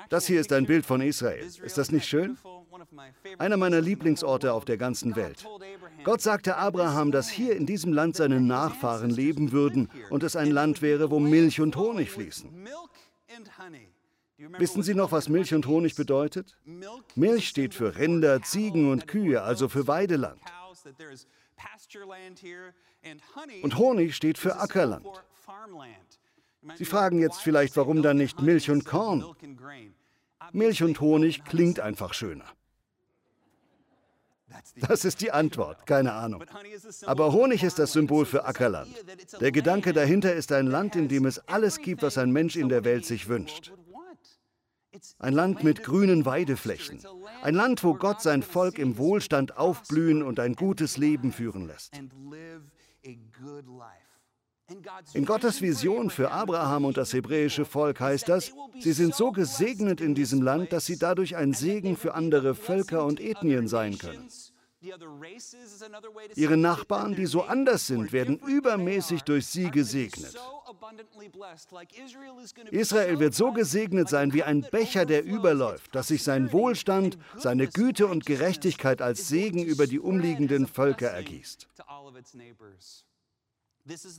Das 0.09 0.27
hier 0.27 0.39
ist 0.39 0.51
ein 0.53 0.65
Bild 0.65 0.85
von 0.85 1.01
Israel. 1.01 1.45
Ist 1.45 1.77
das 1.77 1.91
nicht 1.91 2.07
schön? 2.07 2.37
Einer 3.37 3.57
meiner 3.57 3.81
Lieblingsorte 3.81 4.53
auf 4.53 4.65
der 4.65 4.77
ganzen 4.77 5.15
Welt. 5.15 5.45
Gott 6.03 6.21
sagte 6.21 6.57
Abraham, 6.57 7.11
dass 7.11 7.29
hier 7.29 7.55
in 7.55 7.65
diesem 7.65 7.93
Land 7.93 8.15
seine 8.15 8.41
Nachfahren 8.41 9.09
leben 9.09 9.51
würden 9.51 9.89
und 10.09 10.23
es 10.23 10.35
ein 10.35 10.51
Land 10.51 10.81
wäre, 10.81 11.11
wo 11.11 11.19
Milch 11.19 11.61
und 11.61 11.75
Honig 11.75 12.11
fließen. 12.11 12.49
Wissen 14.37 14.83
Sie 14.83 14.93
noch, 14.93 15.11
was 15.11 15.29
Milch 15.29 15.53
und 15.53 15.65
Honig 15.65 15.95
bedeutet? 15.95 16.57
Milch 17.15 17.47
steht 17.47 17.73
für 17.73 17.95
Rinder, 17.95 18.41
Ziegen 18.41 18.91
und 18.91 19.07
Kühe, 19.07 19.41
also 19.41 19.69
für 19.69 19.87
Weideland. 19.87 20.41
Und 23.61 23.77
Honig 23.77 24.15
steht 24.15 24.37
für 24.37 24.57
Ackerland. 24.57 25.05
Sie 26.75 26.85
fragen 26.85 27.19
jetzt 27.19 27.41
vielleicht, 27.41 27.77
warum 27.77 28.01
dann 28.01 28.17
nicht 28.17 28.41
Milch 28.41 28.69
und 28.71 28.85
Korn? 28.85 29.25
Milch 30.51 30.83
und 30.83 30.99
Honig 30.99 31.43
klingt 31.45 31.79
einfach 31.79 32.13
schöner. 32.13 32.45
Das 34.75 35.05
ist 35.05 35.21
die 35.21 35.31
Antwort, 35.31 35.85
keine 35.85 36.13
Ahnung. 36.13 36.43
Aber 37.05 37.33
Honig 37.33 37.63
ist 37.63 37.79
das 37.79 37.93
Symbol 37.93 38.25
für 38.25 38.45
Ackerland. 38.45 38.93
Der 39.39 39.51
Gedanke 39.51 39.93
dahinter 39.93 40.33
ist 40.33 40.51
ein 40.51 40.67
Land, 40.67 40.95
in 40.95 41.07
dem 41.07 41.25
es 41.25 41.39
alles 41.47 41.79
gibt, 41.79 42.01
was 42.01 42.17
ein 42.17 42.31
Mensch 42.31 42.55
in 42.55 42.69
der 42.69 42.83
Welt 42.83 43.05
sich 43.05 43.27
wünscht. 43.27 43.73
Ein 45.19 45.33
Land 45.33 45.63
mit 45.63 45.83
grünen 45.83 46.25
Weideflächen. 46.25 47.01
Ein 47.41 47.55
Land, 47.55 47.83
wo 47.83 47.95
Gott 47.95 48.21
sein 48.21 48.43
Volk 48.43 48.79
im 48.79 48.97
Wohlstand 48.97 49.57
aufblühen 49.57 50.23
und 50.23 50.39
ein 50.39 50.55
gutes 50.55 50.97
Leben 50.97 51.31
führen 51.33 51.67
lässt. 51.67 51.93
In 55.13 55.25
Gottes 55.25 55.61
Vision 55.61 56.09
für 56.09 56.31
Abraham 56.31 56.85
und 56.85 56.97
das 56.97 57.13
hebräische 57.13 57.65
Volk 57.65 57.99
heißt 57.99 58.27
das, 58.27 58.51
sie 58.79 58.93
sind 58.93 59.13
so 59.13 59.31
gesegnet 59.31 60.01
in 60.01 60.15
diesem 60.15 60.41
Land, 60.41 60.73
dass 60.73 60.87
sie 60.87 60.97
dadurch 60.97 61.35
ein 61.35 61.53
Segen 61.53 61.95
für 61.95 62.15
andere 62.15 62.55
Völker 62.55 63.05
und 63.05 63.19
Ethnien 63.19 63.67
sein 63.67 63.97
können. 63.97 64.27
Ihre 66.35 66.57
Nachbarn, 66.57 67.15
die 67.15 67.25
so 67.25 67.43
anders 67.43 67.87
sind, 67.87 68.11
werden 68.11 68.37
übermäßig 68.39 69.21
durch 69.23 69.47
sie 69.47 69.69
gesegnet. 69.71 70.35
Israel 72.71 73.19
wird 73.19 73.33
so 73.33 73.51
gesegnet 73.51 74.09
sein 74.09 74.33
wie 74.33 74.43
ein 74.43 74.61
Becher, 74.71 75.05
der 75.05 75.23
überläuft, 75.23 75.95
dass 75.95 76.09
sich 76.09 76.23
sein 76.23 76.51
Wohlstand, 76.51 77.17
seine 77.37 77.67
Güte 77.67 78.07
und 78.07 78.25
Gerechtigkeit 78.25 79.01
als 79.01 79.27
Segen 79.27 79.63
über 79.63 79.87
die 79.87 79.99
umliegenden 79.99 80.67
Völker 80.67 81.07
ergießt. 81.07 81.67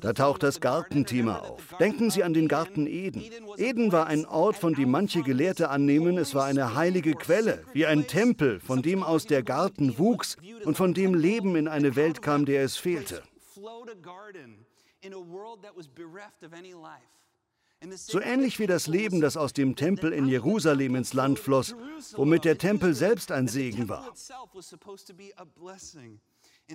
Da 0.00 0.12
taucht 0.12 0.44
das 0.44 0.60
Gartenthema 0.60 1.40
auf. 1.40 1.74
Denken 1.80 2.10
Sie 2.10 2.22
an 2.22 2.32
den 2.32 2.46
Garten 2.46 2.86
Eden. 2.86 3.24
Eden 3.56 3.90
war 3.90 4.06
ein 4.06 4.24
Ort, 4.24 4.56
von 4.56 4.74
dem 4.74 4.92
manche 4.92 5.22
Gelehrte 5.22 5.70
annehmen, 5.70 6.18
es 6.18 6.36
war 6.36 6.44
eine 6.44 6.76
heilige 6.76 7.14
Quelle, 7.14 7.64
wie 7.72 7.84
ein 7.84 8.06
Tempel, 8.06 8.60
von 8.60 8.82
dem 8.82 9.02
aus 9.02 9.26
der 9.26 9.42
Garten 9.42 9.98
wuchs 9.98 10.36
und 10.64 10.76
von 10.76 10.94
dem 10.94 11.14
Leben 11.14 11.56
in 11.56 11.66
eine 11.66 11.96
Welt 11.96 12.22
kam, 12.22 12.46
der 12.46 12.62
es 12.62 12.76
fehlte. 12.76 13.24
So 17.96 18.20
ähnlich 18.20 18.58
wie 18.60 18.66
das 18.66 18.86
Leben, 18.86 19.20
das 19.20 19.36
aus 19.36 19.52
dem 19.52 19.74
Tempel 19.74 20.12
in 20.12 20.28
Jerusalem 20.28 20.94
ins 20.94 21.12
Land 21.12 21.40
floss, 21.40 21.74
womit 22.14 22.44
der 22.44 22.56
Tempel 22.56 22.94
selbst 22.94 23.32
ein 23.32 23.48
Segen 23.48 23.88
war. 23.88 24.12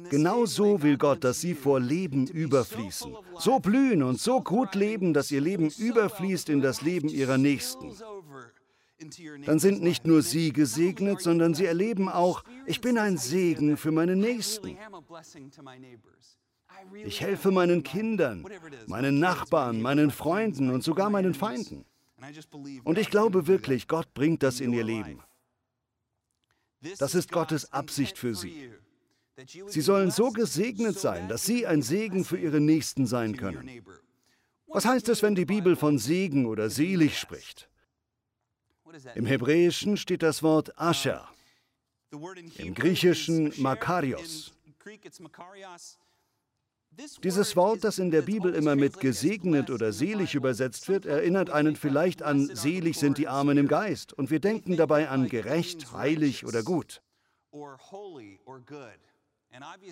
Genau 0.10 0.46
so 0.46 0.82
will 0.82 0.98
Gott, 0.98 1.24
dass 1.24 1.42
sie 1.42 1.54
vor 1.54 1.80
Leben 1.80 2.28
überfließen. 2.28 3.14
So 3.38 3.60
blühen 3.60 4.04
und 4.04 4.20
so 4.20 4.42
gut 4.42 4.74
leben, 4.74 5.14
dass 5.14 5.32
ihr 5.32 5.42
Leben 5.42 5.70
überfließt 5.70 6.50
in 6.50 6.62
das 6.62 6.82
Leben 6.82 7.10
ihrer 7.10 7.38
Nächsten. 7.38 7.92
Dann 9.46 9.60
sind 9.60 9.82
nicht 9.82 10.06
nur 10.06 10.22
sie 10.22 10.54
gesegnet, 10.54 11.22
sondern 11.22 11.54
sie 11.54 11.66
erleben 11.66 12.08
auch, 12.08 12.44
ich 12.66 12.80
bin 12.80 12.98
ein 12.98 13.18
Segen 13.18 13.76
für 13.76 13.92
meine 13.92 14.16
Nächsten. 14.16 14.78
Ich 17.04 17.22
helfe 17.22 17.52
meinen 17.52 17.84
Kindern, 17.84 18.46
meinen 18.88 19.20
Nachbarn, 19.20 19.82
meinen 19.82 20.12
Freunden 20.12 20.70
und 20.70 20.84
sogar 20.84 21.10
meinen 21.10 21.34
Feinden. 21.34 21.84
Und 22.84 22.98
ich 22.98 23.10
glaube 23.10 23.48
wirklich, 23.48 23.88
Gott 23.88 24.14
bringt 24.14 24.44
das 24.44 24.60
in 24.60 24.72
ihr 24.72 24.84
Leben. 24.84 25.22
Das 26.98 27.14
ist 27.14 27.32
Gottes 27.32 27.74
Absicht 27.74 28.18
für 28.18 28.36
sie. 28.36 28.72
Sie 29.68 29.82
sollen 29.82 30.12
so 30.12 30.32
gesegnet 30.32 31.00
sein, 31.00 31.28
dass 31.28 31.46
sie 31.46 31.66
ein 31.66 31.82
Segen 31.82 32.26
für 32.26 32.38
ihre 32.38 32.60
Nächsten 32.60 33.08
sein 33.08 33.38
können. 33.38 33.70
Was 34.68 34.86
heißt 34.86 35.10
es, 35.10 35.22
wenn 35.22 35.36
die 35.36 35.46
Bibel 35.46 35.76
von 35.76 35.98
Segen 35.98 36.46
oder 36.46 36.70
selig 36.70 37.18
spricht? 37.18 37.70
Im 39.16 39.26
Hebräischen 39.26 39.98
steht 39.98 40.22
das 40.22 40.44
Wort 40.44 40.78
Asher, 40.78 41.28
im 42.58 42.74
Griechischen 42.74 43.54
Makarios. 43.58 44.52
Dieses 47.24 47.56
Wort, 47.56 47.86
das 47.86 48.00
in 48.00 48.12
der 48.12 48.22
Bibel 48.22 48.54
immer 48.54 48.76
mit 48.76 49.00
gesegnet 49.00 49.70
oder 49.70 49.94
selig 49.94 50.36
übersetzt 50.36 50.90
wird, 50.90 51.06
erinnert 51.06 51.50
einen 51.50 51.78
vielleicht 51.78 52.22
an 52.22 52.54
selig 52.54 52.98
sind 52.98 53.18
die 53.18 53.30
Armen 53.30 53.58
im 53.58 53.70
Geist 53.70 54.12
und 54.12 54.30
wir 54.30 54.42
denken 54.42 54.76
dabei 54.76 55.08
an 55.08 55.30
gerecht, 55.30 55.94
heilig 55.94 56.46
oder 56.46 56.64
gut. 56.64 57.02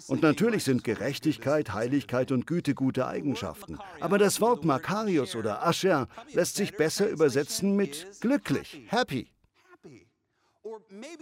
Und 0.08 0.22
natürlich 0.22 0.64
sind 0.64 0.84
Gerechtigkeit, 0.84 1.74
Heiligkeit 1.74 2.32
und 2.32 2.48
Güte 2.48 2.74
gute 2.76 3.08
Eigenschaften. 3.08 3.78
Aber 4.00 4.18
das 4.18 4.40
Wort 4.40 4.64
Makarios 4.64 5.36
oder 5.36 5.66
Asher 5.66 6.08
lässt 6.34 6.56
sich 6.56 6.76
besser 6.76 7.10
übersetzen 7.10 7.76
mit 7.76 8.08
glücklich, 8.22 8.82
happy. 8.88 9.30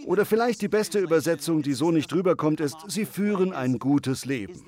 Oder 0.06 0.26
vielleicht 0.26 0.62
die 0.62 0.68
beste 0.68 1.00
Übersetzung, 1.00 1.62
die 1.62 1.74
so 1.74 1.92
nicht 1.92 2.14
rüberkommt, 2.14 2.60
ist, 2.60 2.78
sie 2.88 3.06
führen 3.06 3.54
ein 3.54 3.80
gutes 3.80 4.26
Leben. 4.26 4.62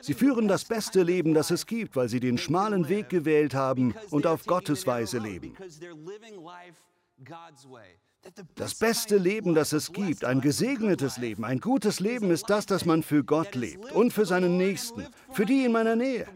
Sie 0.00 0.14
führen 0.14 0.48
das 0.48 0.64
beste 0.64 1.02
Leben, 1.02 1.34
das 1.34 1.50
es 1.50 1.66
gibt, 1.66 1.96
weil 1.96 2.08
sie 2.08 2.20
den 2.20 2.38
schmalen 2.38 2.88
Weg 2.88 3.10
gewählt 3.10 3.54
haben 3.54 3.94
und 4.10 4.26
auf 4.26 4.46
Gottes 4.46 4.86
Weise 4.86 5.18
leben. 5.18 5.54
Das 8.54 8.74
beste 8.74 9.16
Leben, 9.16 9.54
das 9.54 9.72
es 9.72 9.92
gibt, 9.92 10.24
ein 10.24 10.40
gesegnetes 10.40 11.18
Leben, 11.18 11.44
ein 11.44 11.60
gutes 11.60 12.00
Leben 12.00 12.30
ist 12.30 12.48
das, 12.48 12.66
das 12.66 12.84
man 12.84 13.02
für 13.02 13.24
Gott 13.24 13.54
lebt 13.54 13.92
und 13.92 14.12
für 14.12 14.26
seinen 14.26 14.56
Nächsten, 14.56 15.06
für 15.32 15.46
die 15.46 15.64
in 15.64 15.72
meiner 15.72 15.96
Nähe. 15.96 16.26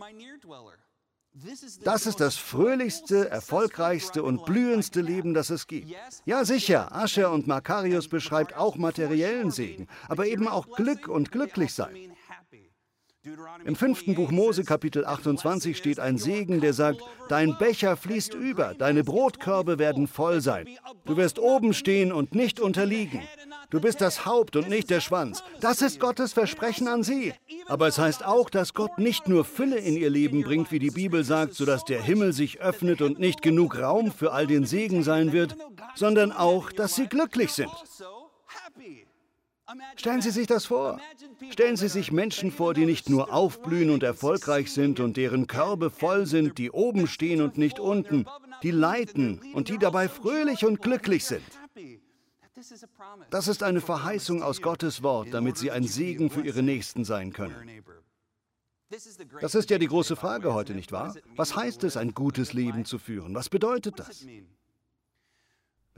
Das 1.84 2.06
ist 2.06 2.20
das 2.20 2.36
fröhlichste, 2.36 3.30
erfolgreichste 3.30 4.22
und 4.22 4.44
blühendste 4.44 5.00
Leben, 5.00 5.32
das 5.32 5.50
es 5.50 5.66
gibt. 5.66 5.94
Ja, 6.24 6.44
sicher, 6.44 6.94
Ascher 6.94 7.30
und 7.30 7.46
Makarius 7.46 8.08
beschreibt 8.08 8.56
auch 8.56 8.76
materiellen 8.76 9.50
Segen, 9.50 9.86
aber 10.08 10.26
eben 10.26 10.48
auch 10.48 10.68
Glück 10.70 11.08
und 11.08 11.30
glücklich 11.30 11.72
sein. 11.72 11.96
Im 13.66 13.76
fünften 13.76 14.14
Buch 14.14 14.30
Mose 14.30 14.64
Kapitel 14.64 15.04
28 15.04 15.76
steht 15.76 16.00
ein 16.00 16.16
Segen, 16.16 16.62
der 16.62 16.72
sagt, 16.72 17.02
dein 17.28 17.58
Becher 17.58 17.98
fließt 17.98 18.32
über, 18.32 18.72
deine 18.72 19.04
Brotkörbe 19.04 19.78
werden 19.78 20.06
voll 20.06 20.40
sein. 20.40 20.66
Du 21.04 21.18
wirst 21.18 21.38
oben 21.38 21.74
stehen 21.74 22.12
und 22.12 22.34
nicht 22.34 22.60
unterliegen. 22.60 23.20
Du 23.68 23.78
bist 23.78 24.00
das 24.00 24.24
Haupt 24.24 24.56
und 24.56 24.70
nicht 24.70 24.88
der 24.88 25.00
Schwanz. 25.00 25.44
Das 25.60 25.82
ist 25.82 26.00
Gottes 26.00 26.32
Versprechen 26.32 26.88
an 26.88 27.02
sie. 27.02 27.34
Aber 27.66 27.88
es 27.88 27.98
heißt 27.98 28.24
auch, 28.24 28.48
dass 28.48 28.72
Gott 28.72 28.98
nicht 28.98 29.28
nur 29.28 29.44
Fülle 29.44 29.76
in 29.76 29.96
ihr 29.96 30.10
Leben 30.10 30.42
bringt, 30.42 30.72
wie 30.72 30.78
die 30.78 30.90
Bibel 30.90 31.22
sagt, 31.22 31.52
sodass 31.52 31.84
der 31.84 32.02
Himmel 32.02 32.32
sich 32.32 32.60
öffnet 32.60 33.02
und 33.02 33.18
nicht 33.18 33.42
genug 33.42 33.78
Raum 33.78 34.12
für 34.12 34.32
all 34.32 34.46
den 34.46 34.64
Segen 34.64 35.02
sein 35.02 35.32
wird, 35.32 35.56
sondern 35.94 36.32
auch, 36.32 36.72
dass 36.72 36.94
sie 36.94 37.06
glücklich 37.06 37.52
sind. 37.52 37.70
Stellen 39.96 40.22
Sie 40.22 40.30
sich 40.30 40.46
das 40.46 40.66
vor. 40.66 41.00
Stellen 41.50 41.76
Sie 41.76 41.88
sich 41.88 42.12
Menschen 42.12 42.50
vor, 42.50 42.74
die 42.74 42.86
nicht 42.86 43.08
nur 43.08 43.32
aufblühen 43.32 43.90
und 43.90 44.02
erfolgreich 44.02 44.72
sind 44.72 45.00
und 45.00 45.16
deren 45.16 45.46
Körbe 45.46 45.90
voll 45.90 46.26
sind, 46.26 46.58
die 46.58 46.70
oben 46.70 47.06
stehen 47.06 47.42
und 47.42 47.58
nicht 47.58 47.78
unten, 47.78 48.26
die 48.62 48.70
leiten 48.70 49.40
und 49.54 49.68
die 49.68 49.78
dabei 49.78 50.08
fröhlich 50.08 50.64
und 50.64 50.82
glücklich 50.82 51.24
sind. 51.24 51.44
Das 53.30 53.48
ist 53.48 53.62
eine 53.62 53.80
Verheißung 53.80 54.42
aus 54.42 54.60
Gottes 54.60 55.02
Wort, 55.02 55.32
damit 55.32 55.56
sie 55.56 55.70
ein 55.70 55.84
Segen 55.84 56.30
für 56.30 56.42
ihre 56.42 56.62
Nächsten 56.62 57.04
sein 57.04 57.32
können. 57.32 57.82
Das 59.40 59.54
ist 59.54 59.70
ja 59.70 59.78
die 59.78 59.86
große 59.86 60.16
Frage 60.16 60.52
heute, 60.52 60.74
nicht 60.74 60.90
wahr? 60.90 61.14
Was 61.36 61.54
heißt 61.54 61.84
es, 61.84 61.96
ein 61.96 62.12
gutes 62.12 62.52
Leben 62.52 62.84
zu 62.84 62.98
führen? 62.98 63.34
Was 63.34 63.48
bedeutet 63.48 63.98
das? 63.98 64.26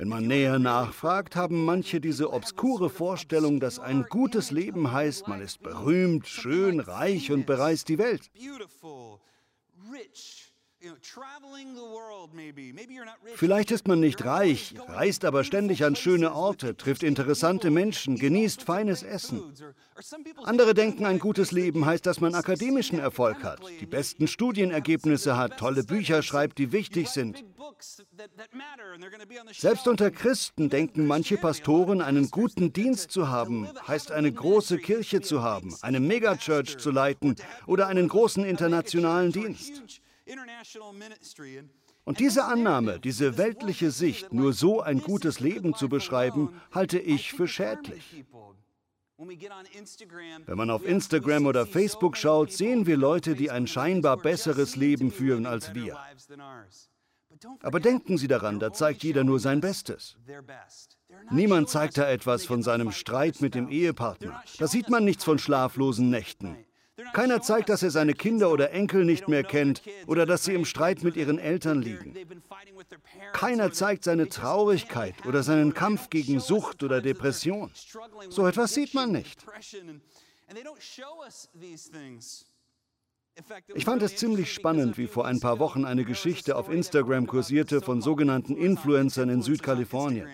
Wenn 0.02 0.08
man 0.08 0.26
näher 0.26 0.58
nachfragt, 0.58 1.36
haben 1.36 1.64
manche 1.64 2.00
diese 2.00 2.32
obskure 2.32 2.90
Vorstellung, 2.90 3.60
dass 3.60 3.78
ein 3.78 4.02
gutes 4.08 4.50
Leben 4.50 4.90
heißt, 4.90 5.28
man 5.28 5.40
ist 5.40 5.62
berühmt, 5.62 6.26
schön, 6.26 6.80
reich 6.80 7.30
und 7.30 7.46
bereist 7.46 7.88
die 7.88 7.98
Welt. 7.98 8.28
Vielleicht 13.36 13.70
ist 13.70 13.86
man 13.86 14.00
nicht 14.00 14.24
reich, 14.24 14.74
reist 14.88 15.24
aber 15.24 15.44
ständig 15.44 15.84
an 15.84 15.94
schöne 15.96 16.34
Orte, 16.34 16.76
trifft 16.76 17.02
interessante 17.02 17.70
Menschen, 17.70 18.16
genießt 18.16 18.62
feines 18.62 19.02
Essen. 19.02 19.52
Andere 20.42 20.74
denken, 20.74 21.04
ein 21.04 21.18
gutes 21.18 21.52
Leben 21.52 21.86
heißt, 21.86 22.04
dass 22.06 22.20
man 22.20 22.34
akademischen 22.34 22.98
Erfolg 22.98 23.44
hat, 23.44 23.60
die 23.80 23.86
besten 23.86 24.26
Studienergebnisse 24.26 25.36
hat, 25.36 25.58
tolle 25.58 25.84
Bücher 25.84 26.22
schreibt, 26.22 26.58
die 26.58 26.72
wichtig 26.72 27.08
sind. 27.08 27.44
Selbst 29.52 29.88
unter 29.88 30.10
Christen 30.10 30.68
denken 30.68 31.06
manche 31.06 31.36
Pastoren, 31.36 32.00
einen 32.00 32.30
guten 32.30 32.72
Dienst 32.72 33.10
zu 33.10 33.28
haben, 33.28 33.68
heißt 33.86 34.12
eine 34.12 34.32
große 34.32 34.78
Kirche 34.78 35.20
zu 35.20 35.42
haben, 35.42 35.74
eine 35.82 36.00
Megachurch 36.00 36.78
zu 36.78 36.90
leiten 36.90 37.36
oder 37.66 37.86
einen 37.86 38.08
großen 38.08 38.44
internationalen 38.44 39.32
Dienst. 39.32 40.02
Und 42.04 42.18
diese 42.18 42.44
Annahme, 42.44 42.98
diese 42.98 43.38
weltliche 43.38 43.90
Sicht, 43.90 44.32
nur 44.32 44.52
so 44.52 44.80
ein 44.80 45.00
gutes 45.00 45.40
Leben 45.40 45.74
zu 45.74 45.88
beschreiben, 45.88 46.60
halte 46.72 46.98
ich 46.98 47.32
für 47.32 47.46
schädlich. 47.46 48.24
Wenn 49.18 50.56
man 50.56 50.70
auf 50.70 50.84
Instagram 50.84 51.46
oder 51.46 51.64
Facebook 51.64 52.16
schaut, 52.16 52.50
sehen 52.50 52.86
wir 52.86 52.96
Leute, 52.96 53.36
die 53.36 53.50
ein 53.50 53.66
scheinbar 53.66 54.16
besseres 54.16 54.74
Leben 54.74 55.12
führen 55.12 55.46
als 55.46 55.74
wir. 55.74 55.96
Aber 57.62 57.80
denken 57.80 58.18
Sie 58.18 58.28
daran, 58.28 58.58
da 58.58 58.72
zeigt 58.72 59.02
jeder 59.02 59.24
nur 59.24 59.38
sein 59.38 59.60
Bestes. 59.60 60.16
Niemand 61.30 61.68
zeigt 61.68 61.98
da 61.98 62.08
etwas 62.08 62.44
von 62.44 62.62
seinem 62.62 62.90
Streit 62.92 63.40
mit 63.40 63.54
dem 63.54 63.68
Ehepartner. 63.68 64.42
Da 64.58 64.66
sieht 64.66 64.88
man 64.88 65.04
nichts 65.04 65.24
von 65.24 65.38
schlaflosen 65.38 66.10
Nächten. 66.10 66.56
Keiner 67.14 67.40
zeigt, 67.40 67.68
dass 67.70 67.82
er 67.82 67.90
seine 67.90 68.12
Kinder 68.12 68.50
oder 68.50 68.70
Enkel 68.70 69.04
nicht 69.04 69.28
mehr 69.28 69.42
kennt 69.42 69.82
oder 70.06 70.26
dass 70.26 70.44
sie 70.44 70.54
im 70.54 70.64
Streit 70.64 71.02
mit 71.02 71.16
ihren 71.16 71.38
Eltern 71.38 71.80
liegen. 71.80 72.14
Keiner 73.32 73.72
zeigt 73.72 74.04
seine 74.04 74.28
Traurigkeit 74.28 75.14
oder 75.26 75.42
seinen 75.42 75.72
Kampf 75.72 76.10
gegen 76.10 76.38
Sucht 76.38 76.82
oder 76.82 77.00
Depression. 77.00 77.70
So 78.28 78.46
etwas 78.46 78.74
sieht 78.74 78.92
man 78.94 79.12
nicht. 79.12 79.44
Ich 83.74 83.84
fand 83.86 84.02
es 84.02 84.16
ziemlich 84.16 84.52
spannend, 84.52 84.98
wie 84.98 85.06
vor 85.06 85.26
ein 85.26 85.40
paar 85.40 85.58
Wochen 85.58 85.86
eine 85.86 86.04
Geschichte 86.04 86.56
auf 86.56 86.68
Instagram 86.68 87.26
kursierte 87.26 87.80
von 87.80 88.02
sogenannten 88.02 88.56
Influencern 88.56 89.30
in 89.30 89.40
Südkalifornien. 89.40 90.28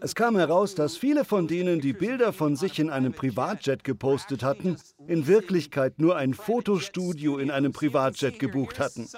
Es 0.00 0.14
kam 0.14 0.36
heraus, 0.36 0.74
dass 0.74 0.96
viele 0.96 1.24
von 1.24 1.46
denen, 1.46 1.80
die 1.80 1.92
Bilder 1.92 2.32
von 2.32 2.56
sich 2.56 2.78
in 2.78 2.90
einem 2.90 3.12
Privatjet 3.12 3.84
gepostet 3.84 4.42
hatten, 4.42 4.76
in 5.06 5.26
Wirklichkeit 5.26 5.98
nur 5.98 6.16
ein 6.16 6.34
Fotostudio 6.34 7.38
in 7.38 7.50
einem 7.50 7.72
Privatjet 7.72 8.38
gebucht 8.38 8.78
hatten. 8.78 9.08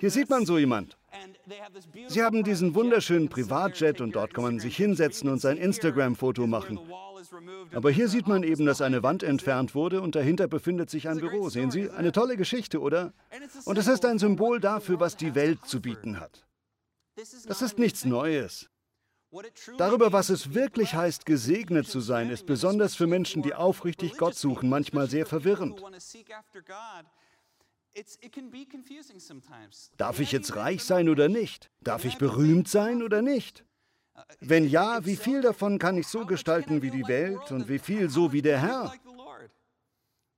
Hier 0.00 0.10
sieht 0.10 0.30
man 0.30 0.46
so 0.46 0.58
jemand. 0.58 0.98
Sie 2.08 2.22
haben 2.22 2.44
diesen 2.44 2.74
wunderschönen 2.74 3.28
Privatjet 3.28 4.00
und 4.00 4.14
dort 4.14 4.34
kann 4.34 4.44
man 4.44 4.60
sich 4.60 4.76
hinsetzen 4.76 5.28
und 5.28 5.40
sein 5.40 5.56
Instagram-Foto 5.56 6.46
machen. 6.46 6.78
Aber 7.72 7.90
hier 7.90 8.08
sieht 8.08 8.28
man 8.28 8.42
eben, 8.42 8.66
dass 8.66 8.80
eine 8.80 9.02
Wand 9.02 9.22
entfernt 9.22 9.74
wurde 9.74 10.00
und 10.00 10.14
dahinter 10.14 10.48
befindet 10.48 10.90
sich 10.90 11.08
ein 11.08 11.18
Büro. 11.18 11.48
Sehen 11.48 11.70
Sie? 11.70 11.90
Eine 11.90 12.12
tolle 12.12 12.36
Geschichte, 12.36 12.80
oder? 12.80 13.12
Und 13.64 13.78
es 13.78 13.88
ist 13.88 14.04
ein 14.04 14.18
Symbol 14.18 14.60
dafür, 14.60 15.00
was 15.00 15.16
die 15.16 15.34
Welt 15.34 15.64
zu 15.64 15.80
bieten 15.80 16.20
hat. 16.20 16.46
Das 17.46 17.62
ist 17.62 17.78
nichts 17.78 18.04
Neues. 18.04 18.68
Darüber, 19.76 20.12
was 20.12 20.30
es 20.30 20.54
wirklich 20.54 20.94
heißt, 20.94 21.26
gesegnet 21.26 21.86
zu 21.86 22.00
sein, 22.00 22.30
ist 22.30 22.46
besonders 22.46 22.94
für 22.94 23.06
Menschen, 23.06 23.42
die 23.42 23.54
aufrichtig 23.54 24.16
Gott 24.16 24.36
suchen, 24.36 24.68
manchmal 24.68 25.08
sehr 25.08 25.26
verwirrend. 25.26 25.82
Darf 29.96 30.20
ich 30.20 30.32
jetzt 30.32 30.56
reich 30.56 30.84
sein 30.84 31.08
oder 31.08 31.28
nicht? 31.28 31.70
Darf 31.80 32.04
ich 32.04 32.16
berühmt 32.16 32.68
sein 32.68 33.02
oder 33.02 33.22
nicht? 33.22 33.64
Wenn 34.40 34.68
ja, 34.68 35.04
wie 35.04 35.16
viel 35.16 35.42
davon 35.42 35.78
kann 35.78 35.96
ich 35.96 36.06
so 36.06 36.26
gestalten 36.26 36.82
wie 36.82 36.90
die 36.90 37.06
Welt 37.06 37.50
und 37.50 37.68
wie 37.68 37.78
viel 37.78 38.10
so 38.10 38.32
wie 38.32 38.42
der 38.42 38.58
Herr? 38.60 38.92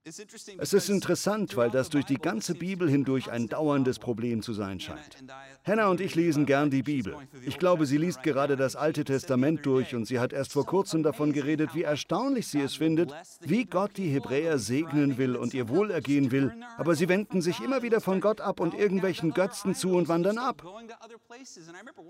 Es 0.03 0.73
ist 0.73 0.89
interessant, 0.89 1.57
weil 1.59 1.71
das 1.71 1.91
durch 1.91 2.07
die 2.07 2.17
ganze 2.17 2.55
Bibel 2.55 2.89
hindurch 2.89 3.31
ein 3.31 3.49
dauerndes 3.49 3.99
Problem 3.99 4.41
zu 4.41 4.55
sein 4.55 4.81
scheint. 4.81 5.19
Hannah 5.63 5.89
und 5.89 6.01
ich 6.01 6.15
lesen 6.15 6.47
gern 6.47 6.71
die 6.71 6.83
Bibel. 6.83 7.17
Ich 7.45 7.59
glaube, 7.59 7.85
sie 7.85 7.99
liest 7.99 8.23
gerade 8.23 8.57
das 8.57 8.77
Alte 8.77 9.05
Testament 9.05 9.67
durch 9.67 9.95
und 9.95 10.07
sie 10.07 10.19
hat 10.19 10.33
erst 10.33 10.55
vor 10.55 10.65
kurzem 10.65 11.03
davon 11.03 11.35
geredet, 11.35 11.75
wie 11.75 11.83
erstaunlich 11.83 12.49
sie 12.49 12.61
es 12.61 12.77
findet, 12.77 13.13
wie 13.41 13.67
Gott 13.67 13.99
die 13.99 14.09
Hebräer 14.09 14.59
segnen 14.59 15.19
will 15.19 15.37
und 15.37 15.53
ihr 15.53 15.69
Wohlergehen 15.69 16.31
will, 16.31 16.55
aber 16.79 16.95
sie 16.95 17.09
wenden 17.09 17.43
sich 17.43 17.61
immer 17.61 17.83
wieder 17.83 18.01
von 18.01 18.23
Gott 18.23 18.41
ab 18.41 18.59
und 18.59 18.73
irgendwelchen 18.73 19.35
Götzen 19.35 19.75
zu 19.75 19.91
und 19.91 20.09
wandern 20.09 20.39
ab. 20.39 20.65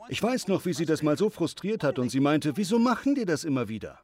Ich 0.09 0.23
weiß 0.23 0.47
noch, 0.47 0.65
wie 0.65 0.75
sie 0.75 0.87
das 0.87 1.03
mal 1.03 1.19
so 1.19 1.29
frustriert 1.29 1.83
hat 1.83 1.99
und 1.99 2.11
sie 2.11 2.21
meinte, 2.21 2.57
wieso 2.57 2.79
machen 2.79 3.17
die 3.17 3.25
das 3.25 3.43
immer 3.43 3.69
wieder? 3.69 3.99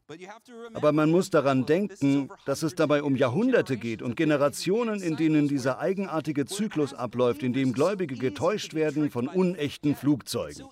Aber 0.75 0.91
man 0.91 1.11
muss 1.11 1.31
daran 1.31 1.67
denken, 1.67 2.31
dass 2.45 2.65
es 2.65 2.75
dabei 2.75 3.05
um 3.05 3.15
Jahrhunderte 3.15 3.76
geht 3.77 4.03
und 4.03 4.17
Generationen, 4.17 5.01
in 5.03 5.17
denen 5.17 5.49
dieser 5.49 5.79
eigenartige 5.79 6.47
Zyklus 6.47 6.95
abläuft, 6.95 7.43
in 7.43 7.53
dem 7.53 7.73
Gläubige 7.73 8.17
getäuscht 8.17 8.75
werden 8.75 9.11
von 9.11 9.29
unechten 9.29 9.95
Flugzeugen. 9.95 10.67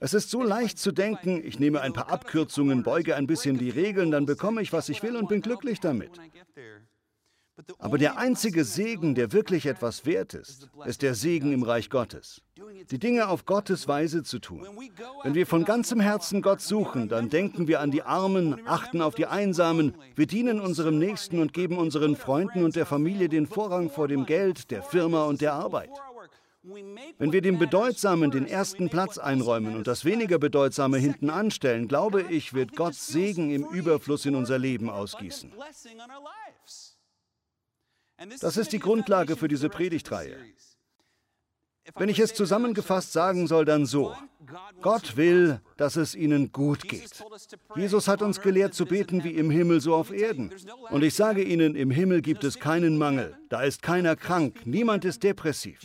Es 0.00 0.14
ist 0.14 0.30
so 0.30 0.42
leicht 0.42 0.78
zu 0.78 0.92
denken, 0.92 1.42
ich 1.44 1.58
nehme 1.58 1.80
ein 1.80 1.92
paar 1.92 2.10
Abkürzungen, 2.10 2.82
beuge 2.82 3.16
ein 3.16 3.26
bisschen 3.26 3.58
die 3.58 3.70
Regeln, 3.70 4.10
dann 4.10 4.26
bekomme 4.26 4.62
ich, 4.62 4.72
was 4.72 4.88
ich 4.88 5.02
will 5.02 5.16
und 5.16 5.28
bin 5.28 5.40
glücklich 5.40 5.80
damit. 5.80 6.10
Aber 7.78 7.98
der 7.98 8.18
einzige 8.18 8.64
Segen, 8.64 9.14
der 9.14 9.32
wirklich 9.32 9.66
etwas 9.66 10.06
wert 10.06 10.34
ist, 10.34 10.68
ist 10.84 11.02
der 11.02 11.14
Segen 11.14 11.52
im 11.52 11.62
Reich 11.62 11.90
Gottes. 11.90 12.42
Die 12.90 12.98
Dinge 12.98 13.28
auf 13.28 13.46
Gottes 13.46 13.88
Weise 13.88 14.22
zu 14.22 14.38
tun. 14.38 14.66
Wenn 15.22 15.34
wir 15.34 15.46
von 15.46 15.64
ganzem 15.64 16.00
Herzen 16.00 16.42
Gott 16.42 16.60
suchen, 16.60 17.08
dann 17.08 17.28
denken 17.28 17.68
wir 17.68 17.80
an 17.80 17.90
die 17.90 18.02
Armen, 18.02 18.60
achten 18.66 19.02
auf 19.02 19.14
die 19.14 19.26
Einsamen, 19.26 19.94
wir 20.14 20.26
dienen 20.26 20.60
unserem 20.60 20.98
Nächsten 20.98 21.40
und 21.40 21.52
geben 21.52 21.78
unseren 21.78 22.16
Freunden 22.16 22.64
und 22.64 22.76
der 22.76 22.86
Familie 22.86 23.28
den 23.28 23.46
Vorrang 23.46 23.90
vor 23.90 24.08
dem 24.08 24.26
Geld, 24.26 24.70
der 24.70 24.82
Firma 24.82 25.24
und 25.24 25.40
der 25.40 25.54
Arbeit. 25.54 25.90
Wenn 27.18 27.32
wir 27.32 27.42
dem 27.42 27.58
Bedeutsamen 27.58 28.30
den 28.30 28.46
ersten 28.46 28.88
Platz 28.88 29.18
einräumen 29.18 29.76
und 29.76 29.86
das 29.86 30.06
weniger 30.06 30.38
Bedeutsame 30.38 30.96
hinten 30.96 31.28
anstellen, 31.28 31.88
glaube 31.88 32.22
ich, 32.22 32.54
wird 32.54 32.74
Gottes 32.74 33.06
Segen 33.06 33.50
im 33.50 33.64
Überfluss 33.66 34.24
in 34.24 34.34
unser 34.34 34.58
Leben 34.58 34.88
ausgießen. 34.88 35.52
Das 38.40 38.56
ist 38.56 38.72
die 38.72 38.78
Grundlage 38.78 39.36
für 39.36 39.48
diese 39.48 39.68
Predigtreihe. 39.68 40.36
Wenn 41.96 42.08
ich 42.08 42.18
es 42.18 42.34
zusammengefasst 42.34 43.12
sagen 43.12 43.46
soll, 43.46 43.64
dann 43.64 43.86
so. 43.86 44.16
Gott 44.80 45.16
will, 45.16 45.60
dass 45.76 45.96
es 45.96 46.14
ihnen 46.14 46.52
gut 46.52 46.88
geht. 46.88 47.10
Jesus 47.76 48.08
hat 48.08 48.22
uns 48.22 48.40
gelehrt 48.40 48.74
zu 48.74 48.86
beten 48.86 49.24
wie 49.24 49.30
im 49.30 49.50
Himmel 49.50 49.80
so 49.80 49.94
auf 49.94 50.12
Erden. 50.12 50.50
Und 50.90 51.02
ich 51.02 51.14
sage 51.14 51.42
Ihnen, 51.42 51.74
im 51.74 51.90
Himmel 51.90 52.22
gibt 52.22 52.44
es 52.44 52.58
keinen 52.58 52.98
Mangel. 52.98 53.36
Da 53.48 53.62
ist 53.62 53.82
keiner 53.82 54.16
krank, 54.16 54.66
niemand 54.66 55.04
ist 55.04 55.22
depressiv. 55.22 55.78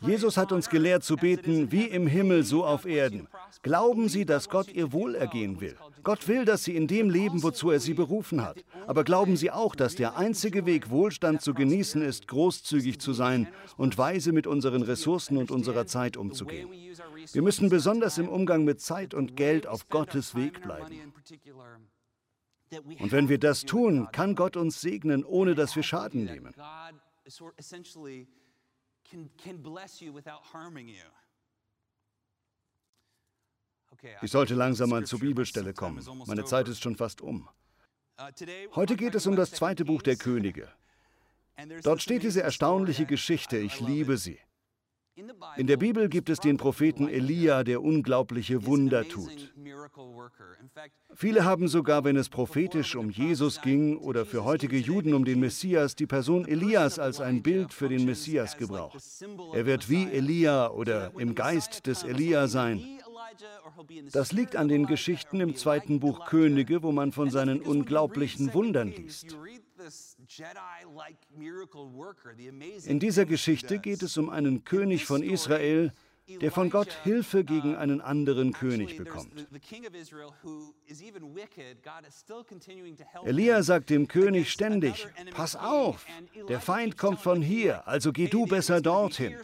Jesus 0.00 0.36
hat 0.36 0.52
uns 0.52 0.68
gelehrt 0.68 1.04
zu 1.04 1.16
beten 1.16 1.72
wie 1.72 1.84
im 1.84 2.06
Himmel 2.06 2.44
so 2.44 2.64
auf 2.64 2.84
Erden. 2.84 3.28
Glauben 3.62 4.08
Sie, 4.08 4.24
dass 4.24 4.48
Gott 4.48 4.68
Ihr 4.72 4.92
Wohlergehen 4.92 5.60
will. 5.60 5.76
Gott 6.02 6.28
will, 6.28 6.44
dass 6.44 6.64
Sie 6.64 6.76
in 6.76 6.86
dem 6.86 7.08
leben, 7.08 7.42
wozu 7.42 7.70
er 7.70 7.80
Sie 7.80 7.94
berufen 7.94 8.44
hat. 8.44 8.64
Aber 8.86 9.04
glauben 9.04 9.36
Sie 9.36 9.50
auch, 9.50 9.74
dass 9.74 9.94
der 9.94 10.16
einzige 10.16 10.66
Weg, 10.66 10.90
Wohlstand 10.90 11.40
zu 11.40 11.54
genießen, 11.54 12.02
ist, 12.02 12.28
großzügig 12.28 13.00
zu 13.00 13.12
sein 13.12 13.48
und 13.76 13.96
weise 13.96 14.32
mit 14.32 14.46
unseren 14.46 14.82
Ressourcen 14.82 15.38
und 15.38 15.50
unserer 15.50 15.86
Zeit 15.86 16.16
umzugehen. 16.16 16.68
Wir 17.32 17.42
müssen 17.42 17.68
besonders 17.68 18.18
im 18.18 18.28
Umgang 18.28 18.64
mit 18.64 18.80
Zeit 18.80 19.14
und 19.14 19.36
Geld 19.36 19.66
auf 19.66 19.88
Gottes 19.88 20.34
Weg 20.34 20.62
bleiben. 20.62 21.12
Und 22.98 23.12
wenn 23.12 23.28
wir 23.28 23.38
das 23.38 23.62
tun, 23.62 24.08
kann 24.12 24.34
Gott 24.34 24.56
uns 24.56 24.80
segnen, 24.80 25.24
ohne 25.24 25.54
dass 25.54 25.76
wir 25.76 25.82
Schaden 25.82 26.24
nehmen. 26.24 26.54
Ich 34.22 34.30
sollte 34.30 34.54
langsam 34.54 34.90
mal 34.90 35.06
zur 35.06 35.20
Bibelstelle 35.20 35.72
kommen. 35.72 36.04
Meine 36.26 36.44
Zeit 36.44 36.68
ist 36.68 36.82
schon 36.82 36.96
fast 36.96 37.20
um. 37.20 37.48
Heute 38.74 38.96
geht 38.96 39.14
es 39.14 39.26
um 39.26 39.36
das 39.36 39.52
zweite 39.52 39.84
Buch 39.84 40.02
der 40.02 40.16
Könige. 40.16 40.68
Dort 41.82 42.02
steht 42.02 42.22
diese 42.22 42.42
erstaunliche 42.42 43.06
Geschichte, 43.06 43.56
ich 43.58 43.80
liebe 43.80 44.16
sie. 44.16 44.38
In 45.56 45.68
der 45.68 45.76
Bibel 45.76 46.08
gibt 46.08 46.28
es 46.28 46.40
den 46.40 46.56
Propheten 46.56 47.08
Elia, 47.08 47.62
der 47.62 47.82
unglaubliche 47.82 48.66
Wunder 48.66 49.06
tut. 49.06 49.54
Viele 51.14 51.44
haben 51.44 51.68
sogar, 51.68 52.02
wenn 52.02 52.16
es 52.16 52.28
prophetisch 52.28 52.96
um 52.96 53.10
Jesus 53.10 53.60
ging 53.60 53.96
oder 53.96 54.26
für 54.26 54.44
heutige 54.44 54.76
Juden 54.76 55.14
um 55.14 55.24
den 55.24 55.38
Messias, 55.38 55.94
die 55.94 56.06
Person 56.06 56.46
Elias 56.46 56.98
als 56.98 57.20
ein 57.20 57.42
Bild 57.42 57.72
für 57.72 57.88
den 57.88 58.04
Messias 58.04 58.56
gebraucht. 58.56 58.98
Er 59.52 59.66
wird 59.66 59.88
wie 59.88 60.10
Elia 60.10 60.70
oder 60.70 61.12
im 61.16 61.36
Geist 61.36 61.86
des 61.86 62.02
Elia 62.02 62.48
sein. 62.48 62.82
Das 64.12 64.32
liegt 64.32 64.56
an 64.56 64.68
den 64.68 64.86
Geschichten 64.86 65.40
im 65.40 65.54
zweiten 65.54 66.00
Buch 66.00 66.26
Könige, 66.26 66.82
wo 66.82 66.90
man 66.90 67.12
von 67.12 67.30
seinen 67.30 67.60
unglaublichen 67.60 68.52
Wundern 68.52 68.88
liest. 68.88 69.36
In 72.86 72.98
dieser 73.00 73.24
Geschichte 73.24 73.78
geht 73.78 74.02
es 74.02 74.16
um 74.16 74.30
einen 74.30 74.64
König 74.64 75.04
von 75.04 75.22
Israel, 75.22 75.92
der 76.26 76.50
von 76.50 76.70
Gott 76.70 76.92
Hilfe 77.04 77.44
gegen 77.44 77.76
einen 77.76 78.00
anderen 78.00 78.52
König 78.52 78.96
bekommt. 78.96 79.46
Elia 83.24 83.62
sagt 83.62 83.90
dem 83.90 84.08
König 84.08 84.50
ständig, 84.50 85.06
pass 85.34 85.56
auf, 85.56 86.06
der 86.48 86.60
Feind 86.60 86.96
kommt 86.96 87.20
von 87.20 87.42
hier, 87.42 87.86
also 87.86 88.12
geh 88.12 88.28
du 88.28 88.46
besser 88.46 88.80
dorthin. 88.80 89.34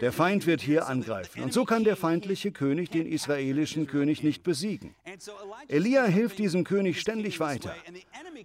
Der 0.00 0.12
Feind 0.12 0.46
wird 0.46 0.60
hier 0.60 0.86
angreifen. 0.86 1.42
Und 1.42 1.52
so 1.52 1.64
kann 1.64 1.84
der 1.84 1.96
feindliche 1.96 2.52
König 2.52 2.90
den 2.90 3.06
israelischen 3.06 3.86
König 3.86 4.22
nicht 4.22 4.42
besiegen. 4.42 4.94
Elia 5.68 6.04
hilft 6.04 6.38
diesem 6.38 6.64
König 6.64 7.00
ständig 7.00 7.40
weiter. 7.40 7.74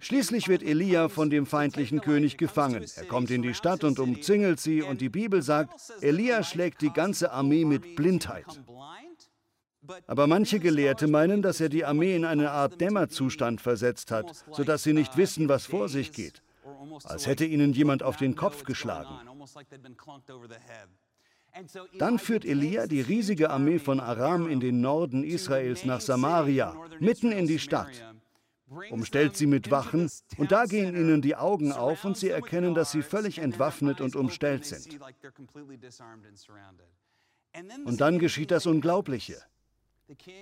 Schließlich 0.00 0.48
wird 0.48 0.62
Elia 0.62 1.08
von 1.08 1.30
dem 1.30 1.46
feindlichen 1.46 2.00
König 2.00 2.38
gefangen. 2.38 2.84
Er 2.96 3.04
kommt 3.04 3.30
in 3.30 3.42
die 3.42 3.54
Stadt 3.54 3.84
und 3.84 3.98
umzingelt 3.98 4.60
sie 4.60 4.82
und 4.82 5.00
die 5.00 5.08
Bibel 5.08 5.42
sagt, 5.42 5.74
Elia 6.00 6.42
schlägt 6.42 6.82
die 6.82 6.90
ganze 6.90 7.32
Armee 7.32 7.65
mit 7.66 7.96
Blindheit. 7.96 8.46
Aber 10.06 10.26
manche 10.26 10.58
Gelehrte 10.58 11.06
meinen, 11.06 11.42
dass 11.42 11.60
er 11.60 11.68
die 11.68 11.84
Armee 11.84 12.16
in 12.16 12.24
eine 12.24 12.50
Art 12.50 12.80
Dämmerzustand 12.80 13.60
versetzt 13.60 14.10
hat, 14.10 14.44
sodass 14.50 14.82
sie 14.82 14.92
nicht 14.92 15.16
wissen, 15.16 15.48
was 15.48 15.66
vor 15.66 15.88
sich 15.88 16.12
geht, 16.12 16.42
als 17.04 17.26
hätte 17.26 17.44
ihnen 17.44 17.72
jemand 17.72 18.02
auf 18.02 18.16
den 18.16 18.34
Kopf 18.34 18.64
geschlagen. 18.64 19.14
Dann 21.98 22.18
führt 22.18 22.44
Elia 22.44 22.86
die 22.86 23.00
riesige 23.00 23.50
Armee 23.50 23.78
von 23.78 24.00
Aram 24.00 24.48
in 24.48 24.60
den 24.60 24.80
Norden 24.80 25.24
Israels 25.24 25.84
nach 25.84 26.00
Samaria, 26.00 26.76
mitten 27.00 27.32
in 27.32 27.46
die 27.46 27.58
Stadt. 27.58 28.04
umstellt 28.90 29.36
sie 29.36 29.46
mit 29.46 29.70
Wachen 29.70 30.10
und 30.38 30.50
da 30.50 30.64
gehen 30.64 30.96
ihnen 30.96 31.22
die 31.22 31.36
Augen 31.36 31.70
auf 31.70 32.04
und 32.04 32.16
sie 32.16 32.30
erkennen, 32.30 32.74
dass 32.74 32.90
sie 32.90 33.02
völlig 33.02 33.38
entwaffnet 33.38 34.00
und 34.00 34.16
umstellt 34.16 34.64
sind. 34.64 34.98
Und 37.84 38.00
dann 38.00 38.18
geschieht 38.18 38.50
das 38.50 38.66
Unglaubliche. 38.66 39.36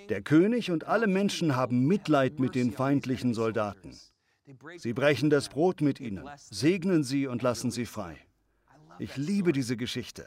Der 0.09 0.21
König 0.21 0.71
und 0.71 0.85
alle 0.85 1.07
Menschen 1.07 1.55
haben 1.55 1.85
Mitleid 1.85 2.39
mit 2.39 2.55
den 2.55 2.71
feindlichen 2.71 3.33
Soldaten. 3.33 3.97
Sie 4.77 4.93
brechen 4.93 5.29
das 5.29 5.49
Brot 5.49 5.81
mit 5.81 5.99
ihnen, 5.99 6.27
segnen 6.37 7.03
sie 7.03 7.25
und 7.27 7.41
lassen 7.41 7.71
sie 7.71 7.85
frei. 7.85 8.17
Ich 8.99 9.17
liebe 9.17 9.51
diese 9.51 9.75
Geschichte. 9.75 10.25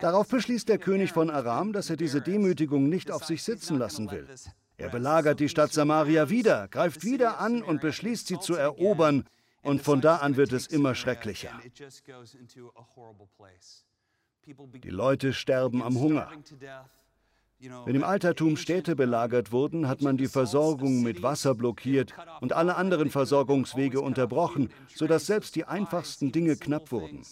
Darauf 0.00 0.28
beschließt 0.28 0.68
der 0.68 0.78
König 0.78 1.12
von 1.12 1.30
Aram, 1.30 1.72
dass 1.72 1.90
er 1.90 1.96
diese 1.96 2.20
Demütigung 2.20 2.88
nicht 2.88 3.10
auf 3.10 3.24
sich 3.24 3.42
sitzen 3.42 3.78
lassen 3.78 4.10
will. 4.10 4.28
Er 4.76 4.90
belagert 4.90 5.40
die 5.40 5.48
Stadt 5.48 5.72
Samaria 5.72 6.30
wieder, 6.30 6.68
greift 6.68 7.04
wieder 7.04 7.40
an 7.40 7.62
und 7.62 7.80
beschließt 7.80 8.26
sie 8.26 8.38
zu 8.38 8.54
erobern, 8.54 9.24
und 9.62 9.82
von 9.82 10.00
da 10.00 10.16
an 10.16 10.36
wird 10.36 10.52
es 10.52 10.68
immer 10.68 10.94
schrecklicher. 10.94 11.50
Die 14.82 14.90
Leute 14.90 15.32
sterben 15.32 15.82
am 15.82 15.98
Hunger. 15.98 16.30
Wenn 17.60 17.94
im 17.94 18.04
Altertum 18.04 18.56
Städte 18.56 18.94
belagert 18.94 19.52
wurden, 19.52 19.88
hat 19.88 20.00
man 20.00 20.16
die 20.16 20.28
Versorgung 20.28 21.02
mit 21.02 21.22
Wasser 21.22 21.54
blockiert 21.54 22.14
und 22.40 22.52
alle 22.52 22.76
anderen 22.76 23.10
Versorgungswege 23.10 24.00
unterbrochen, 24.00 24.70
sodass 24.94 25.26
selbst 25.26 25.56
die 25.56 25.64
einfachsten 25.64 26.30
Dinge 26.32 26.56
knapp 26.56 26.92
wurden. 26.92 27.22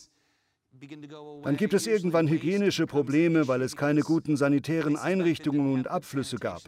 Dann 1.42 1.56
gibt 1.56 1.74
es 1.74 1.86
irgendwann 1.86 2.28
hygienische 2.28 2.86
Probleme, 2.86 3.48
weil 3.48 3.62
es 3.62 3.76
keine 3.76 4.00
guten 4.02 4.36
sanitären 4.36 4.96
Einrichtungen 4.96 5.72
und 5.72 5.88
Abflüsse 5.88 6.36
gab. 6.36 6.62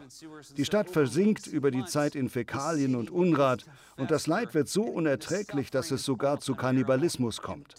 Die 0.57 0.65
Stadt 0.65 0.89
versinkt 0.89 1.47
über 1.47 1.71
die 1.71 1.85
Zeit 1.85 2.15
in 2.15 2.29
Fäkalien 2.29 2.95
und 2.95 3.11
Unrat 3.11 3.65
und 3.97 4.11
das 4.11 4.27
Leid 4.27 4.53
wird 4.53 4.67
so 4.69 4.83
unerträglich, 4.83 5.71
dass 5.71 5.91
es 5.91 6.03
sogar 6.03 6.39
zu 6.39 6.55
Kannibalismus 6.55 7.41
kommt. 7.41 7.75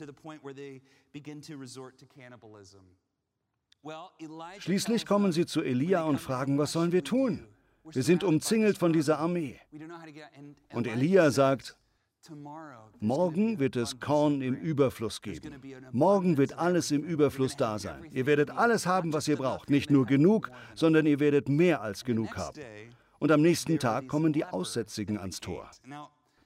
Schließlich 4.59 5.07
kommen 5.07 5.33
sie 5.33 5.47
zu 5.47 5.63
Elia 5.63 6.03
und 6.05 6.21
fragen, 6.21 6.59
was 6.59 6.73
sollen 6.73 6.93
wir 6.93 7.05
tun? 7.05 7.47
Wir 7.85 8.03
sind 8.03 8.25
umzingelt 8.25 8.79
von 8.79 8.93
dieser 8.93 9.19
Armee. 9.19 9.59
Und 10.73 10.87
Elia 10.87 11.31
sagt, 11.31 11.77
Morgen 13.01 13.59
wird 13.59 13.77
es 13.77 13.99
Korn 13.99 14.43
im 14.43 14.55
Überfluss 14.55 15.23
geben. 15.23 15.55
Morgen 15.93 16.37
wird 16.37 16.59
alles 16.59 16.91
im 16.91 17.03
Überfluss 17.03 17.57
da 17.57 17.79
sein. 17.79 18.11
Ihr 18.13 18.27
werdet 18.27 18.51
alles 18.51 18.87
haben, 18.87 19.13
was 19.13 19.27
ihr 19.27 19.37
braucht. 19.37 19.71
Nicht 19.71 19.91
nur 19.91 20.07
genug, 20.07 20.51
sondern 20.75 21.07
ihr 21.07 21.19
werdet 21.19 21.49
mehr 21.49 21.81
als 21.81 22.05
genug 22.05 22.37
haben. 22.37 22.61
Und 23.19 23.33
am 23.33 23.41
nächsten 23.41 23.79
Tag 23.79 24.09
kommen 24.09 24.33
die 24.33 24.45
Aussätzigen 24.45 25.19
ans 25.19 25.41
Tor. 25.41 25.71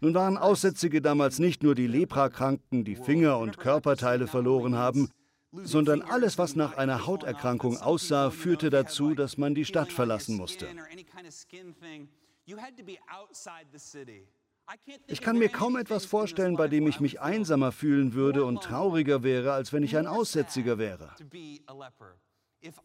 Nun 0.00 0.14
waren 0.14 0.36
Aussätzige 0.36 1.00
damals 1.00 1.38
nicht 1.38 1.62
nur 1.62 1.74
die 1.74 1.86
Leprakranken, 1.86 2.84
die 2.84 2.96
Finger 2.96 3.38
und 3.38 3.58
Körperteile 3.58 4.26
verloren 4.26 4.76
haben, 4.76 5.10
sondern 5.52 6.02
alles, 6.02 6.36
was 6.36 6.56
nach 6.56 6.76
einer 6.76 7.06
Hauterkrankung 7.06 7.78
aussah, 7.78 8.30
führte 8.30 8.70
dazu, 8.70 9.14
dass 9.14 9.38
man 9.38 9.54
die 9.54 9.64
Stadt 9.64 9.92
verlassen 9.92 10.36
musste. 10.36 10.68
Ich 15.06 15.20
kann 15.20 15.38
mir 15.38 15.48
kaum 15.48 15.76
etwas 15.76 16.04
vorstellen, 16.04 16.56
bei 16.56 16.68
dem 16.68 16.86
ich 16.86 17.00
mich 17.00 17.20
einsamer 17.20 17.72
fühlen 17.72 18.14
würde 18.14 18.44
und 18.44 18.62
trauriger 18.62 19.22
wäre, 19.22 19.52
als 19.52 19.72
wenn 19.72 19.82
ich 19.82 19.96
ein 19.96 20.06
Aussätziger 20.06 20.78
wäre. 20.78 21.10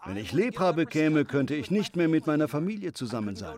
Wenn 0.05 0.17
ich 0.17 0.33
Lepra 0.33 0.73
bekäme, 0.73 1.23
könnte 1.23 1.55
ich 1.55 1.71
nicht 1.71 1.95
mehr 1.95 2.09
mit 2.09 2.27
meiner 2.27 2.49
Familie 2.49 2.91
zusammen 2.91 3.37
sein. 3.37 3.57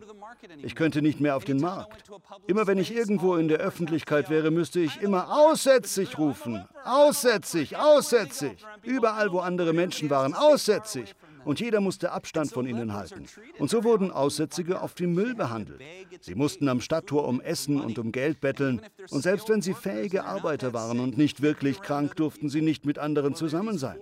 Ich 0.61 0.75
könnte 0.75 1.01
nicht 1.01 1.19
mehr 1.19 1.35
auf 1.35 1.45
den 1.45 1.57
Markt. 1.57 2.11
Immer 2.45 2.67
wenn 2.67 2.77
ich 2.77 2.93
irgendwo 2.93 3.37
in 3.37 3.47
der 3.47 3.57
Öffentlichkeit 3.57 4.29
wäre, 4.29 4.51
müsste 4.51 4.79
ich 4.79 5.01
immer 5.01 5.35
aussätzig 5.35 6.19
rufen. 6.19 6.63
Aussätzig, 6.85 7.77
aussätzig. 7.77 8.63
Überall, 8.83 9.31
wo 9.31 9.39
andere 9.39 9.73
Menschen 9.73 10.11
waren, 10.11 10.35
aussätzig 10.35 11.15
und 11.45 11.59
jeder 11.59 11.81
musste 11.81 12.11
Abstand 12.11 12.51
von 12.51 12.67
ihnen 12.67 12.93
halten. 12.93 13.25
Und 13.59 13.69
so 13.69 13.83
wurden 13.83 14.11
Aussätzige 14.11 14.81
oft 14.81 14.99
wie 14.99 15.07
Müll 15.07 15.35
behandelt. 15.35 15.81
Sie 16.21 16.35
mussten 16.35 16.67
am 16.67 16.81
Stadttor 16.81 17.27
um 17.27 17.41
Essen 17.41 17.79
und 17.79 17.97
um 17.99 18.11
Geld 18.11 18.41
betteln 18.41 18.81
und 19.09 19.21
selbst 19.21 19.49
wenn 19.49 19.61
sie 19.61 19.73
fähige 19.73 20.25
Arbeiter 20.25 20.73
waren 20.73 20.99
und 20.99 21.17
nicht 21.17 21.41
wirklich 21.41 21.81
krank, 21.81 22.15
durften 22.15 22.49
sie 22.49 22.61
nicht 22.61 22.85
mit 22.85 22.99
anderen 22.99 23.35
zusammen 23.35 23.77
sein. 23.77 23.97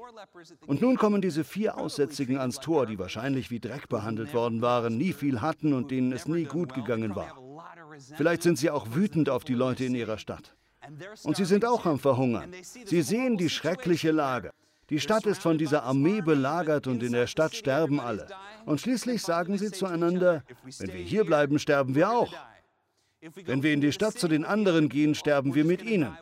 Und 0.68 0.82
nun 0.82 0.98
kommen 0.98 1.22
diese 1.22 1.44
vier 1.44 1.78
Aussätzigen 1.78 2.38
ans 2.38 2.60
Tor, 2.60 2.86
die 2.86 3.00
wahrscheinlich 3.00 3.52
wie 3.52 3.60
Dreck 3.60 3.90
behandelt 3.90 4.34
worden 4.34 4.62
waren, 4.62 4.98
nie 4.98 5.14
viel 5.14 5.42
hatten 5.42 5.74
und 5.74 5.92
denen 5.92 6.12
es 6.12 6.28
nie 6.28 6.46
gut 6.46 6.74
gegangen 6.74 7.16
war. 7.16 7.38
Vielleicht 8.16 8.44
sind 8.44 8.58
sie 8.58 8.70
auch 8.70 8.88
wütend 8.94 9.30
auf 9.30 9.44
die 9.44 9.54
Leute 9.54 9.86
in 9.86 9.96
ihrer 9.96 10.18
Stadt. 10.18 10.56
Und 11.24 11.36
sie 11.36 11.46
sind 11.46 11.66
auch 11.66 11.86
am 11.86 12.00
Verhungern. 12.00 12.52
Sie 12.86 13.02
sehen 13.02 13.38
die 13.38 13.50
schreckliche 13.50 14.12
Lage. 14.12 14.52
Die 14.90 15.00
Stadt 15.00 15.26
ist 15.26 15.42
von 15.42 15.58
dieser 15.58 15.84
Armee 15.84 16.22
belagert 16.22 16.88
und 16.88 17.04
in 17.04 17.12
der 17.12 17.28
Stadt 17.28 17.56
sterben 17.56 18.00
alle. 18.00 18.28
Und 18.66 18.82
schließlich 18.82 19.22
sagen 19.22 19.58
sie 19.58 19.72
zueinander, 19.72 20.44
wenn 20.80 20.94
wir 20.94 21.04
hier 21.04 21.24
bleiben, 21.26 21.60
sterben 21.60 21.96
wir 21.96 22.12
auch. 22.12 22.34
Wenn 23.22 23.64
wir 23.64 23.74
in 23.74 23.82
die 23.82 23.92
Stadt 23.92 24.18
zu 24.18 24.28
den 24.28 24.46
anderen 24.46 24.90
gehen, 24.90 25.14
sterben 25.14 25.54
wir 25.54 25.66
mit 25.66 25.84
ihnen. 25.84 26.18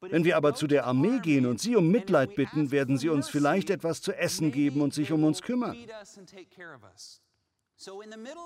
Wenn 0.00 0.24
wir 0.24 0.36
aber 0.36 0.54
zu 0.54 0.66
der 0.66 0.86
Armee 0.86 1.20
gehen 1.20 1.46
und 1.46 1.60
sie 1.60 1.76
um 1.76 1.88
Mitleid 1.88 2.34
bitten, 2.34 2.72
werden 2.72 2.98
sie 2.98 3.08
uns 3.08 3.28
vielleicht 3.28 3.70
etwas 3.70 4.02
zu 4.02 4.12
essen 4.12 4.50
geben 4.50 4.80
und 4.80 4.92
sich 4.92 5.12
um 5.12 5.22
uns 5.22 5.42
kümmern. 5.42 5.76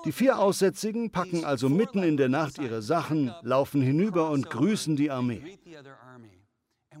Die 0.05 0.11
vier 0.11 0.39
Aussätzigen 0.39 1.11
packen 1.11 1.45
also 1.45 1.69
mitten 1.69 2.03
in 2.03 2.17
der 2.17 2.29
Nacht 2.29 2.59
ihre 2.59 2.81
Sachen, 2.81 3.33
laufen 3.41 3.81
hinüber 3.81 4.29
und 4.29 4.49
grüßen 4.49 4.95
die 4.95 5.09
Armee. 5.09 5.57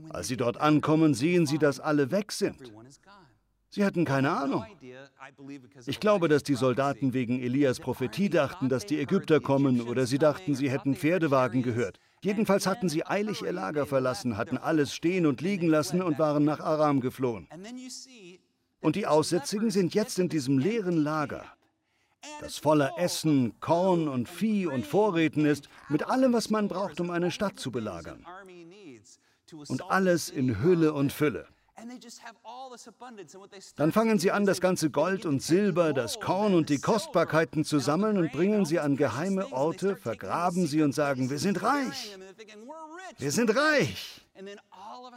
Als 0.09 0.27
sie 0.27 0.37
dort 0.37 0.57
ankommen, 0.57 1.13
sehen 1.13 1.45
sie, 1.45 1.57
dass 1.57 1.79
alle 1.79 2.11
weg 2.11 2.31
sind. 2.31 2.71
Sie 3.69 3.83
hatten 3.83 4.05
keine 4.05 4.31
Ahnung. 4.31 4.65
Ich 5.85 5.99
glaube, 5.99 6.29
dass 6.29 6.43
die 6.43 6.55
Soldaten 6.55 7.13
wegen 7.13 7.41
Elias 7.41 7.79
Prophetie 7.79 8.29
dachten, 8.29 8.69
dass 8.69 8.85
die 8.85 8.99
Ägypter 8.99 9.39
kommen, 9.39 9.81
oder 9.81 10.05
sie 10.05 10.17
dachten, 10.17 10.55
sie 10.55 10.69
hätten 10.71 10.95
Pferdewagen 10.95 11.63
gehört. 11.63 11.99
Jedenfalls 12.23 12.65
hatten 12.65 12.89
sie 12.89 13.05
eilig 13.05 13.41
ihr 13.41 13.51
Lager 13.51 13.85
verlassen, 13.85 14.37
hatten 14.37 14.57
alles 14.57 14.93
stehen 14.93 15.25
und 15.25 15.41
liegen 15.41 15.67
lassen 15.67 16.01
und 16.01 16.17
waren 16.17 16.45
nach 16.45 16.59
Aram 16.59 17.01
geflohen. 17.01 17.47
Und 18.79 18.95
die 18.95 19.05
Aussätzigen 19.05 19.69
sind 19.69 19.93
jetzt 19.93 20.17
in 20.17 20.29
diesem 20.29 20.57
leeren 20.57 20.97
Lager, 20.97 21.45
das 22.41 22.57
voller 22.57 22.91
Essen, 22.97 23.59
Korn 23.59 24.07
und 24.07 24.29
Vieh 24.29 24.65
und 24.65 24.85
Vorräten 24.85 25.45
ist, 25.45 25.69
mit 25.89 26.07
allem, 26.07 26.33
was 26.33 26.49
man 26.49 26.67
braucht, 26.67 26.99
um 26.99 27.11
eine 27.11 27.31
Stadt 27.31 27.59
zu 27.59 27.71
belagern 27.71 28.25
und 29.53 29.83
alles 29.89 30.29
in 30.29 30.61
Hülle 30.61 30.93
und 30.93 31.11
Fülle. 31.11 31.47
Dann 33.75 33.91
fangen 33.91 34.19
sie 34.19 34.31
an, 34.31 34.45
das 34.45 34.61
ganze 34.61 34.89
Gold 34.89 35.25
und 35.25 35.43
Silber, 35.43 35.93
das 35.93 36.19
Korn 36.19 36.55
und 36.55 36.69
die 36.69 36.79
Kostbarkeiten 36.79 37.63
zu 37.63 37.79
sammeln 37.79 38.17
und 38.17 38.31
bringen 38.31 38.65
sie 38.65 38.79
an 38.79 38.97
geheime 38.97 39.51
Orte, 39.51 39.95
vergraben 39.95 40.65
sie 40.65 40.81
und 40.81 40.93
sagen, 40.93 41.29
wir 41.29 41.37
sind 41.37 41.61
reich. 41.61 42.17
Wir 43.19 43.31
sind 43.31 43.55
reich. 43.55 44.21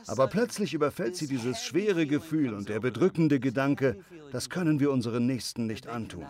Aber 0.06 0.28
plötzlich 0.28 0.74
überfällt 0.74 1.16
sie 1.16 1.28
dieses 1.28 1.62
schwere 1.62 2.06
Gefühl 2.06 2.54
und 2.54 2.68
der 2.68 2.80
bedrückende 2.80 3.40
Gedanke, 3.40 4.04
das 4.32 4.50
können 4.50 4.80
wir 4.80 4.90
unseren 4.90 5.26
Nächsten 5.26 5.66
nicht 5.66 5.86
antun. 5.88 6.26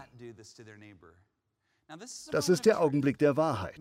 Das 2.30 2.48
ist 2.48 2.66
der 2.66 2.80
Augenblick 2.80 3.18
der 3.18 3.36
Wahrheit. 3.36 3.80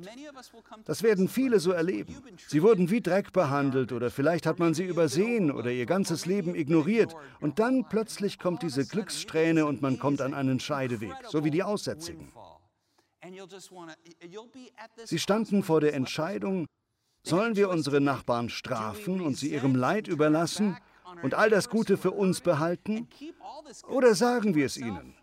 Das 0.86 1.04
werden 1.04 1.28
viele 1.28 1.60
so 1.60 1.72
erleben. 1.72 2.16
Sie 2.48 2.64
wurden 2.64 2.90
wie 2.90 3.02
Dreck 3.02 3.32
behandelt 3.34 3.92
oder 3.92 4.10
vielleicht 4.10 4.46
hat 4.46 4.60
man 4.60 4.74
sie 4.74 4.86
übersehen 4.86 5.52
oder 5.52 5.72
ihr 5.72 5.86
ganzes 5.86 6.26
Leben 6.26 6.56
ignoriert. 6.56 7.16
Und 7.40 7.60
dann 7.60 7.88
plötzlich 7.88 8.40
kommt 8.40 8.64
diese 8.64 8.86
Glückssträhne 8.86 9.66
und 9.66 9.82
man 9.82 10.00
kommt 10.00 10.22
an 10.22 10.34
einen 10.34 10.60
Scheideweg, 10.60 11.14
so 11.28 11.44
wie 11.44 11.52
die 11.52 11.64
Aussätzigen. 11.64 12.32
Sie 15.04 15.20
standen 15.20 15.64
vor 15.64 15.82
der 15.82 15.94
Entscheidung, 15.94 16.66
sollen 17.24 17.56
wir 17.56 17.70
unsere 17.70 18.02
Nachbarn 18.02 18.50
strafen 18.50 19.22
und 19.22 19.38
sie 19.38 19.52
ihrem 19.52 19.76
Leid 19.76 20.08
überlassen 20.08 20.78
und 21.22 21.34
all 21.34 21.50
das 21.50 21.70
Gute 21.70 21.98
für 21.98 22.12
uns 22.12 22.42
behalten? 22.42 23.08
Oder 23.88 24.16
sagen 24.16 24.56
wir 24.56 24.66
es 24.66 24.78
ihnen? 24.78 25.16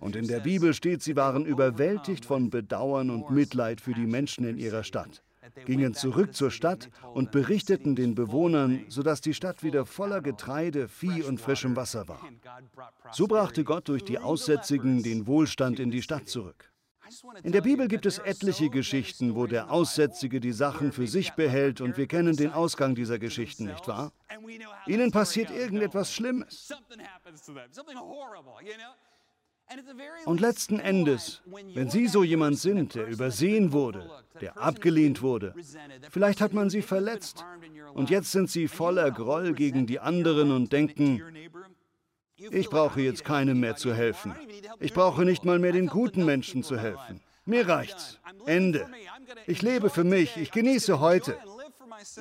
Und 0.00 0.16
in 0.16 0.26
der 0.28 0.40
Bibel 0.40 0.74
steht, 0.74 1.02
sie 1.02 1.16
waren 1.16 1.46
überwältigt 1.46 2.24
von 2.24 2.50
Bedauern 2.50 3.10
und 3.10 3.30
Mitleid 3.30 3.80
für 3.80 3.92
die 3.92 4.06
Menschen 4.06 4.44
in 4.44 4.58
ihrer 4.58 4.84
Stadt, 4.84 5.22
gingen 5.64 5.94
zurück 5.94 6.34
zur 6.34 6.50
Stadt 6.50 6.90
und 7.14 7.30
berichteten 7.30 7.96
den 7.96 8.14
Bewohnern, 8.14 8.84
sodass 8.88 9.20
die 9.20 9.34
Stadt 9.34 9.62
wieder 9.62 9.86
voller 9.86 10.20
Getreide, 10.20 10.88
Vieh 10.88 11.22
und 11.22 11.40
frischem 11.40 11.76
Wasser 11.76 12.08
war. 12.08 12.20
So 13.12 13.26
brachte 13.26 13.64
Gott 13.64 13.88
durch 13.88 14.04
die 14.04 14.18
Aussätzigen 14.18 15.02
den 15.02 15.26
Wohlstand 15.26 15.80
in 15.80 15.90
die 15.90 16.02
Stadt 16.02 16.28
zurück. 16.28 16.70
In 17.42 17.52
der 17.52 17.60
Bibel 17.60 17.86
gibt 17.86 18.06
es 18.06 18.18
etliche 18.18 18.70
Geschichten, 18.70 19.34
wo 19.34 19.46
der 19.46 19.70
Aussätzige 19.70 20.40
die 20.40 20.52
Sachen 20.52 20.90
für 20.90 21.06
sich 21.06 21.32
behält 21.32 21.80
und 21.80 21.96
wir 21.98 22.06
kennen 22.06 22.36
den 22.36 22.50
Ausgang 22.50 22.94
dieser 22.94 23.18
Geschichten, 23.18 23.66
nicht 23.66 23.86
wahr? 23.86 24.12
Ihnen 24.86 25.10
passiert 25.10 25.50
irgendetwas 25.50 26.12
Schlimmes. 26.12 26.72
Und 30.26 30.40
letzten 30.40 30.78
Endes, 30.78 31.42
wenn 31.74 31.90
Sie 31.90 32.06
so 32.06 32.22
jemand 32.22 32.58
sind, 32.58 32.94
der 32.94 33.06
übersehen 33.06 33.72
wurde, 33.72 34.10
der 34.40 34.58
abgelehnt 34.58 35.22
wurde, 35.22 35.54
vielleicht 36.10 36.40
hat 36.40 36.52
man 36.52 36.70
Sie 36.70 36.82
verletzt 36.82 37.44
und 37.94 38.10
jetzt 38.10 38.32
sind 38.32 38.50
Sie 38.50 38.68
voller 38.68 39.10
Groll 39.10 39.54
gegen 39.54 39.86
die 39.86 40.00
anderen 40.00 40.52
und 40.52 40.72
denken, 40.72 41.22
ich 42.36 42.68
brauche 42.68 43.00
jetzt 43.00 43.24
keinem 43.24 43.60
mehr 43.60 43.76
zu 43.76 43.94
helfen. 43.94 44.34
Ich 44.80 44.92
brauche 44.92 45.24
nicht 45.24 45.44
mal 45.44 45.58
mehr 45.58 45.72
den 45.72 45.86
guten 45.86 46.24
Menschen 46.24 46.62
zu 46.62 46.78
helfen. 46.78 47.20
Mir 47.44 47.68
reicht's. 47.68 48.18
Ende. 48.46 48.88
Ich 49.46 49.62
lebe 49.62 49.90
für 49.90 50.04
mich. 50.04 50.36
Ich 50.36 50.50
genieße 50.50 51.00
heute. 51.00 51.38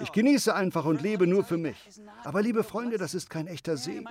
Ich 0.01 0.11
genieße 0.11 0.53
einfach 0.53 0.85
und 0.85 1.01
lebe 1.01 1.27
nur 1.27 1.43
für 1.43 1.57
mich. 1.57 1.77
Aber 2.23 2.41
liebe 2.41 2.63
Freunde, 2.63 2.97
das 2.97 3.13
ist 3.13 3.29
kein 3.29 3.47
echter 3.47 3.77
Segen. 3.77 4.05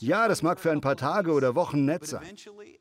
Ja, 0.00 0.28
das 0.28 0.42
mag 0.42 0.60
für 0.60 0.70
ein 0.70 0.80
paar 0.80 0.96
Tage 0.96 1.32
oder 1.32 1.54
Wochen 1.54 1.84
nett 1.84 2.06
sein. 2.06 2.22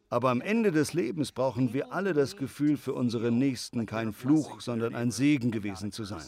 Aber 0.09 0.29
am 0.29 0.41
Ende 0.41 0.71
des 0.71 0.93
Lebens 0.93 1.31
brauchen 1.31 1.73
wir 1.73 1.93
alle 1.93 2.13
das 2.13 2.35
Gefühl, 2.35 2.77
für 2.77 2.93
unsere 2.93 3.31
Nächsten 3.31 3.85
kein 3.85 4.13
Fluch, 4.13 4.61
sondern 4.61 4.95
ein 4.95 5.11
Segen 5.11 5.51
gewesen 5.51 5.91
zu 5.91 6.03
sein. 6.03 6.25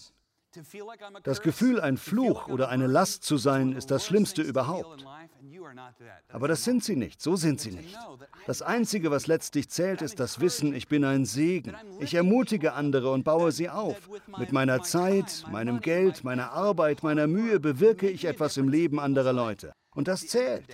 Das 1.23 1.41
Gefühl, 1.41 1.79
ein 1.79 1.97
Fluch 1.97 2.47
oder 2.47 2.69
eine 2.69 2.87
Last 2.87 3.23
zu 3.23 3.37
sein, 3.37 3.73
ist 3.73 3.91
das 3.91 4.05
Schlimmste 4.05 4.41
überhaupt. 4.41 5.05
Aber 6.29 6.47
das 6.47 6.63
sind 6.63 6.83
sie 6.83 6.95
nicht, 6.95 7.21
so 7.21 7.35
sind 7.35 7.61
sie 7.61 7.71
nicht. 7.71 7.97
Das 8.47 8.61
Einzige, 8.61 9.11
was 9.11 9.27
letztlich 9.27 9.69
zählt, 9.69 10.01
ist 10.01 10.19
das 10.19 10.39
Wissen, 10.39 10.73
ich 10.73 10.87
bin 10.87 11.03
ein 11.03 11.25
Segen. 11.25 11.75
Ich 11.99 12.13
ermutige 12.15 12.73
andere 12.73 13.11
und 13.11 13.23
baue 13.23 13.51
sie 13.51 13.69
auf. 13.69 14.09
Mit 14.37 14.51
meiner 14.51 14.81
Zeit, 14.81 15.45
meinem 15.51 15.81
Geld, 15.81 16.23
meiner 16.23 16.51
Arbeit, 16.51 17.03
meiner 17.03 17.27
Mühe 17.27 17.59
bewirke 17.59 18.09
ich 18.09 18.25
etwas 18.25 18.57
im 18.57 18.69
Leben 18.69 18.99
anderer 18.99 19.33
Leute. 19.33 19.73
Und 19.91 20.07
das 20.07 20.27
zählt. 20.27 20.65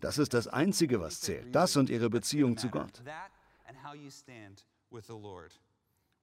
Das 0.00 0.18
ist 0.18 0.34
das 0.34 0.48
Einzige, 0.48 1.00
was 1.00 1.20
zählt. 1.20 1.54
Das 1.54 1.76
und 1.76 1.90
ihre 1.90 2.10
Beziehung 2.10 2.56
zu 2.56 2.68
Gott. 2.68 3.02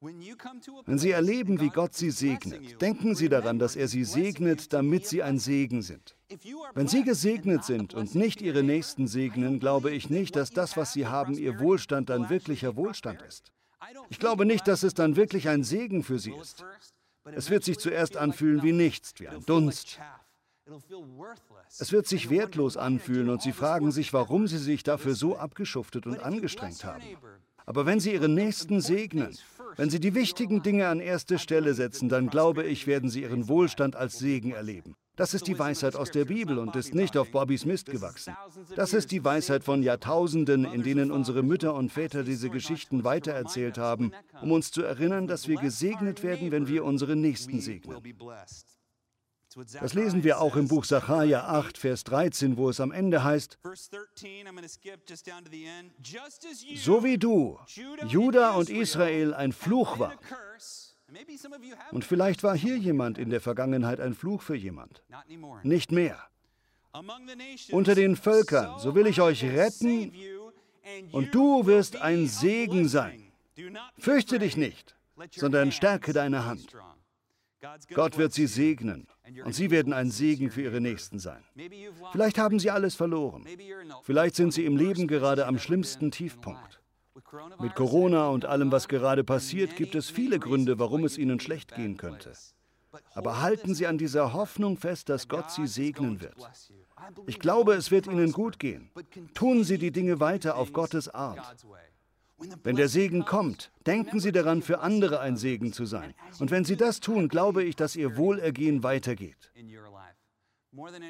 Wenn 0.02 0.98
Sie 0.98 1.12
erleben, 1.12 1.60
wie 1.60 1.70
Gott 1.70 1.94
Sie 1.94 2.10
segnet, 2.10 2.82
denken 2.82 3.16
Sie 3.16 3.28
daran, 3.28 3.60
dass 3.60 3.76
er 3.76 3.90
Sie 3.90 4.06
segnet, 4.06 4.72
damit 4.72 5.06
Sie 5.06 5.22
ein 5.22 5.40
Segen 5.40 5.82
sind. 5.82 6.16
Wenn 6.74 6.88
Sie 6.88 7.04
gesegnet 7.04 7.66
sind 7.66 7.94
und 7.94 8.16
nicht 8.16 8.42
Ihre 8.42 8.64
Nächsten 8.64 9.08
segnen, 9.08 9.60
glaube 9.60 9.92
ich 9.92 10.10
nicht, 10.10 10.38
dass 10.38 10.52
das, 10.52 10.78
was 10.78 10.94
Sie 10.94 11.08
haben, 11.08 11.34
Ihr 11.34 11.60
Wohlstand 11.60 12.10
dann 12.10 12.30
wirklicher 12.30 12.78
Wohlstand 12.78 13.22
ist. 13.24 13.52
Ich 14.10 14.20
glaube 14.20 14.46
nicht, 14.46 14.70
dass 14.70 14.84
es 14.84 14.94
dann 14.94 15.18
wirklich 15.18 15.50
ein 15.50 15.66
Segen 15.66 16.04
für 16.04 16.20
Sie 16.20 16.34
ist. 16.34 16.64
Es 17.26 17.50
wird 17.50 17.66
sich 17.66 17.78
zuerst 17.78 18.16
anfühlen 18.16 18.64
wie 18.64 18.72
nichts, 18.72 19.14
wie 19.18 19.28
ein 19.28 19.46
Dunst. 19.46 20.00
Es 21.78 21.92
wird 21.92 22.08
sich 22.08 22.30
wertlos 22.30 22.78
anfühlen 22.78 23.30
und 23.30 23.42
Sie 23.42 23.52
fragen 23.52 23.92
sich, 23.92 24.14
warum 24.14 24.48
Sie 24.48 24.60
sich 24.60 24.84
dafür 24.84 25.16
so 25.16 25.36
abgeschuftet 25.36 26.06
und 26.06 26.20
angestrengt 26.20 26.86
haben. 26.86 27.04
Aber 27.66 27.86
wenn 27.86 28.00
Sie 28.00 28.14
Ihren 28.14 28.34
Nächsten 28.34 28.82
segnen, 28.82 29.38
wenn 29.76 29.90
Sie 29.90 30.00
die 30.00 30.16
wichtigen 30.16 30.62
Dinge 30.62 30.88
an 30.88 31.00
erste 31.00 31.40
Stelle 31.40 31.74
setzen, 31.74 32.10
dann 32.10 32.30
glaube 32.30 32.64
ich, 32.64 32.88
werden 32.88 33.10
Sie 33.10 33.22
Ihren 33.22 33.48
Wohlstand 33.48 33.96
als 33.96 34.20
Segen 34.20 34.52
erleben. 34.52 34.96
Das 35.20 35.34
ist 35.34 35.48
die 35.48 35.60
Weisheit 35.60 35.98
aus 35.98 36.12
der 36.12 36.24
Bibel 36.24 36.58
und 36.58 36.78
ist 36.78 36.96
nicht 36.96 37.18
auf 37.18 37.30
Bobbys 37.32 37.66
Mist 37.66 37.88
gewachsen. 37.88 38.38
Das 38.78 38.94
ist 38.94 39.12
die 39.12 39.26
Weisheit 39.26 39.66
von 39.66 39.84
Jahrtausenden, 39.84 40.64
in 40.64 40.82
denen 40.82 41.12
unsere 41.12 41.44
Mütter 41.44 41.76
und 41.76 41.92
Väter 41.92 42.24
diese 42.24 42.50
Geschichten 42.50 43.04
weitererzählt 43.04 43.78
haben, 43.78 44.14
um 44.42 44.54
uns 44.54 44.72
zu 44.72 44.82
erinnern, 44.82 45.28
dass 45.28 45.50
wir 45.50 45.58
gesegnet 45.58 46.24
werden, 46.24 46.52
wenn 46.52 46.70
wir 46.70 46.86
unsere 46.86 47.18
Nächsten 47.18 47.60
segnen. 47.60 47.98
Das 49.56 49.94
lesen 49.96 50.24
wir 50.24 50.40
auch 50.40 50.56
im 50.56 50.68
Buch 50.68 50.84
Sacharja 50.84 51.46
8, 51.46 51.78
Vers 51.78 52.04
13, 52.04 52.56
wo 52.58 52.70
es 52.70 52.80
am 52.80 52.92
Ende 52.92 53.24
heißt, 53.24 53.58
so 56.76 57.04
wie 57.04 57.18
du, 57.18 57.60
Juda 58.08 58.52
und 58.52 58.70
Israel 58.70 59.34
ein 59.34 59.52
Fluch 59.52 59.98
war. 59.98 60.14
Und 61.92 62.06
vielleicht 62.06 62.44
war 62.44 62.56
hier 62.56 62.78
jemand 62.78 63.18
in 63.18 63.32
der 63.32 63.42
Vergangenheit 63.42 64.00
ein 64.00 64.14
Fluch 64.14 64.44
für 64.44 64.56
jemand. 64.56 65.04
Nicht 65.64 65.92
mehr. 65.92 66.20
Unter 67.72 67.96
den 67.96 68.16
Völkern, 68.16 68.80
so 68.80 68.94
will 68.94 69.08
ich 69.08 69.20
euch 69.20 69.44
retten 69.44 70.12
und 71.12 71.34
du 71.34 71.66
wirst 71.66 71.98
ein 71.98 72.28
Segen 72.28 72.88
sein. 72.88 73.32
Fürchte 73.98 74.38
dich 74.38 74.58
nicht, 74.58 74.96
sondern 75.32 75.72
stärke 75.72 76.14
deine 76.14 76.46
Hand. 76.46 76.76
Gott 77.94 78.18
wird 78.18 78.34
sie 78.34 78.48
segnen 78.48 79.08
und 79.44 79.54
sie 79.54 79.72
werden 79.72 79.94
ein 79.94 80.12
Segen 80.12 80.50
für 80.52 80.62
ihre 80.62 80.82
Nächsten 80.82 81.20
sein. 81.20 81.44
Vielleicht 82.12 82.38
haben 82.38 82.60
sie 82.60 82.72
alles 82.72 82.96
verloren. 82.96 83.46
Vielleicht 84.04 84.36
sind 84.36 84.54
sie 84.54 84.66
im 84.66 84.78
Leben 84.78 85.08
gerade 85.08 85.46
am 85.46 85.60
schlimmsten 85.60 86.12
Tiefpunkt. 86.12 86.82
Mit 87.60 87.76
Corona 87.76 88.30
und 88.30 88.46
allem, 88.46 88.72
was 88.72 88.88
gerade 88.88 89.24
passiert, 89.24 89.76
gibt 89.76 89.96
es 89.96 90.10
viele 90.10 90.40
Gründe, 90.40 90.80
warum 90.80 91.04
es 91.04 91.18
ihnen 91.18 91.40
schlecht 91.40 91.76
gehen 91.76 91.98
könnte. 91.98 92.34
Aber 93.14 93.42
halten 93.42 93.76
Sie 93.76 93.86
an 93.86 93.98
dieser 93.98 94.34
Hoffnung 94.34 94.78
fest, 94.78 95.10
dass 95.10 95.28
Gott 95.28 95.52
Sie 95.52 95.68
segnen 95.68 96.22
wird. 96.22 96.36
Ich 97.28 97.40
glaube, 97.40 97.74
es 97.74 97.92
wird 97.92 98.08
Ihnen 98.08 98.32
gut 98.32 98.58
gehen. 98.58 98.90
Tun 99.34 99.64
Sie 99.64 99.78
die 99.78 99.92
Dinge 99.92 100.20
weiter 100.20 100.56
auf 100.56 100.74
Gottes 100.74 101.08
Art. 101.10 101.56
Wenn 102.64 102.76
der 102.76 102.88
Segen 102.88 103.26
kommt, 103.26 103.72
denken 103.86 104.20
Sie 104.20 104.32
daran, 104.32 104.62
für 104.62 104.80
andere 104.80 105.20
ein 105.20 105.38
Segen 105.38 105.74
zu 105.74 105.86
sein. 105.86 106.14
Und 106.40 106.52
wenn 106.52 106.66
Sie 106.66 106.78
das 106.78 107.00
tun, 107.00 107.28
glaube 107.28 107.64
ich, 107.64 107.76
dass 107.76 107.96
Ihr 107.96 108.18
Wohlergehen 108.18 108.84
weitergeht. 108.84 109.52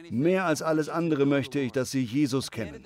Mehr 0.10 0.46
als 0.46 0.62
alles 0.62 0.88
andere 0.90 1.26
möchte 1.26 1.60
ich, 1.60 1.72
dass 1.72 1.92
Sie 1.92 2.04
Jesus 2.04 2.50
kennen. 2.50 2.86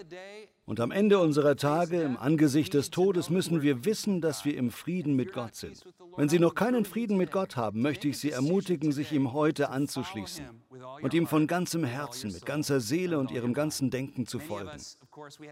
Und 0.65 0.79
am 0.79 0.91
Ende 0.91 1.19
unserer 1.19 1.55
Tage, 1.55 2.01
im 2.01 2.17
Angesicht 2.17 2.73
des 2.73 2.89
Todes, 2.89 3.29
müssen 3.29 3.61
wir 3.61 3.83
wissen, 3.85 4.21
dass 4.21 4.45
wir 4.45 4.55
im 4.55 4.71
Frieden 4.71 5.15
mit 5.15 5.33
Gott 5.33 5.55
sind. 5.55 5.83
Wenn 6.15 6.29
Sie 6.29 6.39
noch 6.39 6.55
keinen 6.55 6.85
Frieden 6.85 7.17
mit 7.17 7.31
Gott 7.31 7.57
haben, 7.57 7.81
möchte 7.81 8.07
ich 8.07 8.17
Sie 8.17 8.31
ermutigen, 8.31 8.91
sich 8.91 9.11
ihm 9.11 9.33
heute 9.33 9.69
anzuschließen 9.69 10.45
und 11.01 11.13
ihm 11.13 11.27
von 11.27 11.47
ganzem 11.47 11.83
Herzen, 11.83 12.31
mit 12.31 12.45
ganzer 12.45 12.79
Seele 12.79 13.19
und 13.19 13.29
ihrem 13.31 13.53
ganzen 13.53 13.89
Denken 13.89 14.25
zu 14.25 14.39
folgen. 14.39 14.71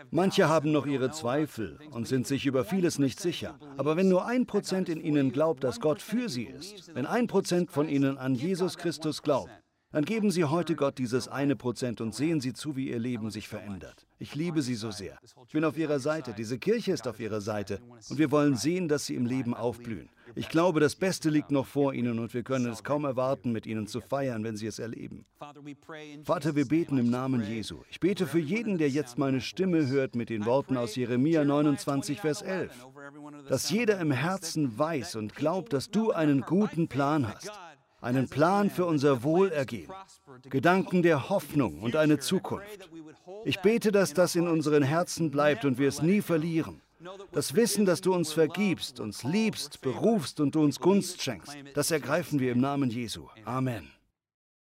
Manche 0.09 0.49
haben 0.49 0.71
noch 0.71 0.85
ihre 0.85 1.11
Zweifel 1.11 1.77
und 1.91 2.07
sind 2.07 2.27
sich 2.27 2.45
über 2.45 2.65
vieles 2.65 2.99
nicht 2.99 3.19
sicher. 3.19 3.57
Aber 3.77 3.95
wenn 3.95 4.09
nur 4.09 4.25
ein 4.25 4.45
Prozent 4.45 4.89
in 4.89 5.01
ihnen 5.01 5.31
glaubt, 5.31 5.63
dass 5.63 5.79
Gott 5.79 6.01
für 6.01 6.29
sie 6.29 6.45
ist, 6.45 6.93
wenn 6.95 7.05
ein 7.05 7.27
Prozent 7.27 7.71
von 7.71 7.87
ihnen 7.87 8.17
an 8.17 8.35
Jesus 8.35 8.77
Christus 8.77 9.21
glaubt, 9.21 9.51
dann 9.91 10.05
geben 10.05 10.31
Sie 10.31 10.45
heute 10.45 10.75
Gott 10.75 10.97
dieses 10.97 11.27
eine 11.27 11.57
Prozent 11.57 11.99
und 11.99 12.15
sehen 12.15 12.39
Sie 12.39 12.53
zu, 12.53 12.77
wie 12.77 12.89
Ihr 12.89 12.99
Leben 12.99 13.29
sich 13.29 13.49
verändert. 13.49 14.07
Ich 14.19 14.35
liebe 14.35 14.61
Sie 14.61 14.75
so 14.75 14.89
sehr. 14.89 15.17
Ich 15.47 15.51
bin 15.51 15.65
auf 15.65 15.77
Ihrer 15.77 15.99
Seite. 15.99 16.33
Diese 16.33 16.57
Kirche 16.57 16.93
ist 16.93 17.09
auf 17.09 17.19
Ihrer 17.19 17.41
Seite. 17.41 17.81
Und 18.09 18.17
wir 18.17 18.31
wollen 18.31 18.55
sehen, 18.55 18.87
dass 18.87 19.05
Sie 19.05 19.15
im 19.15 19.25
Leben 19.25 19.53
aufblühen. 19.53 20.09
Ich 20.35 20.49
glaube, 20.49 20.79
das 20.79 20.95
Beste 20.95 21.29
liegt 21.29 21.51
noch 21.51 21.65
vor 21.65 21.93
Ihnen 21.93 22.19
und 22.19 22.33
wir 22.33 22.43
können 22.43 22.71
es 22.71 22.83
kaum 22.83 23.05
erwarten, 23.05 23.51
mit 23.51 23.65
Ihnen 23.65 23.87
zu 23.87 24.01
feiern, 24.01 24.43
wenn 24.43 24.55
Sie 24.55 24.67
es 24.67 24.79
erleben. 24.79 25.25
Vater, 26.23 26.55
wir 26.55 26.67
beten 26.67 26.97
im 26.97 27.09
Namen 27.09 27.43
Jesu. 27.43 27.79
Ich 27.89 27.99
bete 27.99 28.27
für 28.27 28.39
jeden, 28.39 28.77
der 28.77 28.89
jetzt 28.89 29.17
meine 29.17 29.41
Stimme 29.41 29.87
hört 29.87 30.15
mit 30.15 30.29
den 30.29 30.45
Worten 30.45 30.77
aus 30.77 30.95
Jeremia 30.95 31.43
29, 31.43 32.21
Vers 32.21 32.41
11. 32.41 32.87
Dass 33.49 33.69
jeder 33.69 33.99
im 33.99 34.11
Herzen 34.11 34.77
weiß 34.77 35.15
und 35.15 35.35
glaubt, 35.35 35.73
dass 35.73 35.89
du 35.89 36.11
einen 36.11 36.41
guten 36.41 36.87
Plan 36.87 37.27
hast 37.27 37.51
einen 38.01 38.27
Plan 38.27 38.69
für 38.69 38.85
unser 38.85 39.23
Wohlergehen, 39.23 39.91
Gedanken 40.49 41.03
der 41.03 41.29
Hoffnung 41.29 41.81
und 41.81 41.95
eine 41.95 42.19
Zukunft. 42.19 42.89
Ich 43.45 43.59
bete, 43.59 43.91
dass 43.91 44.13
das 44.13 44.35
in 44.35 44.47
unseren 44.47 44.83
Herzen 44.83 45.31
bleibt 45.31 45.65
und 45.65 45.77
wir 45.77 45.87
es 45.87 46.01
nie 46.01 46.21
verlieren. 46.21 46.81
Das 47.31 47.55
Wissen, 47.55 47.85
dass 47.85 48.01
du 48.01 48.13
uns 48.13 48.33
vergibst, 48.33 48.99
uns 48.99 49.23
liebst, 49.23 49.81
berufst 49.81 50.39
und 50.39 50.55
du 50.55 50.63
uns 50.63 50.79
Gunst 50.79 51.21
schenkst, 51.21 51.55
das 51.73 51.91
ergreifen 51.91 52.39
wir 52.39 52.51
im 52.51 52.59
Namen 52.59 52.89
Jesu. 52.89 53.27
Amen. 53.45 53.91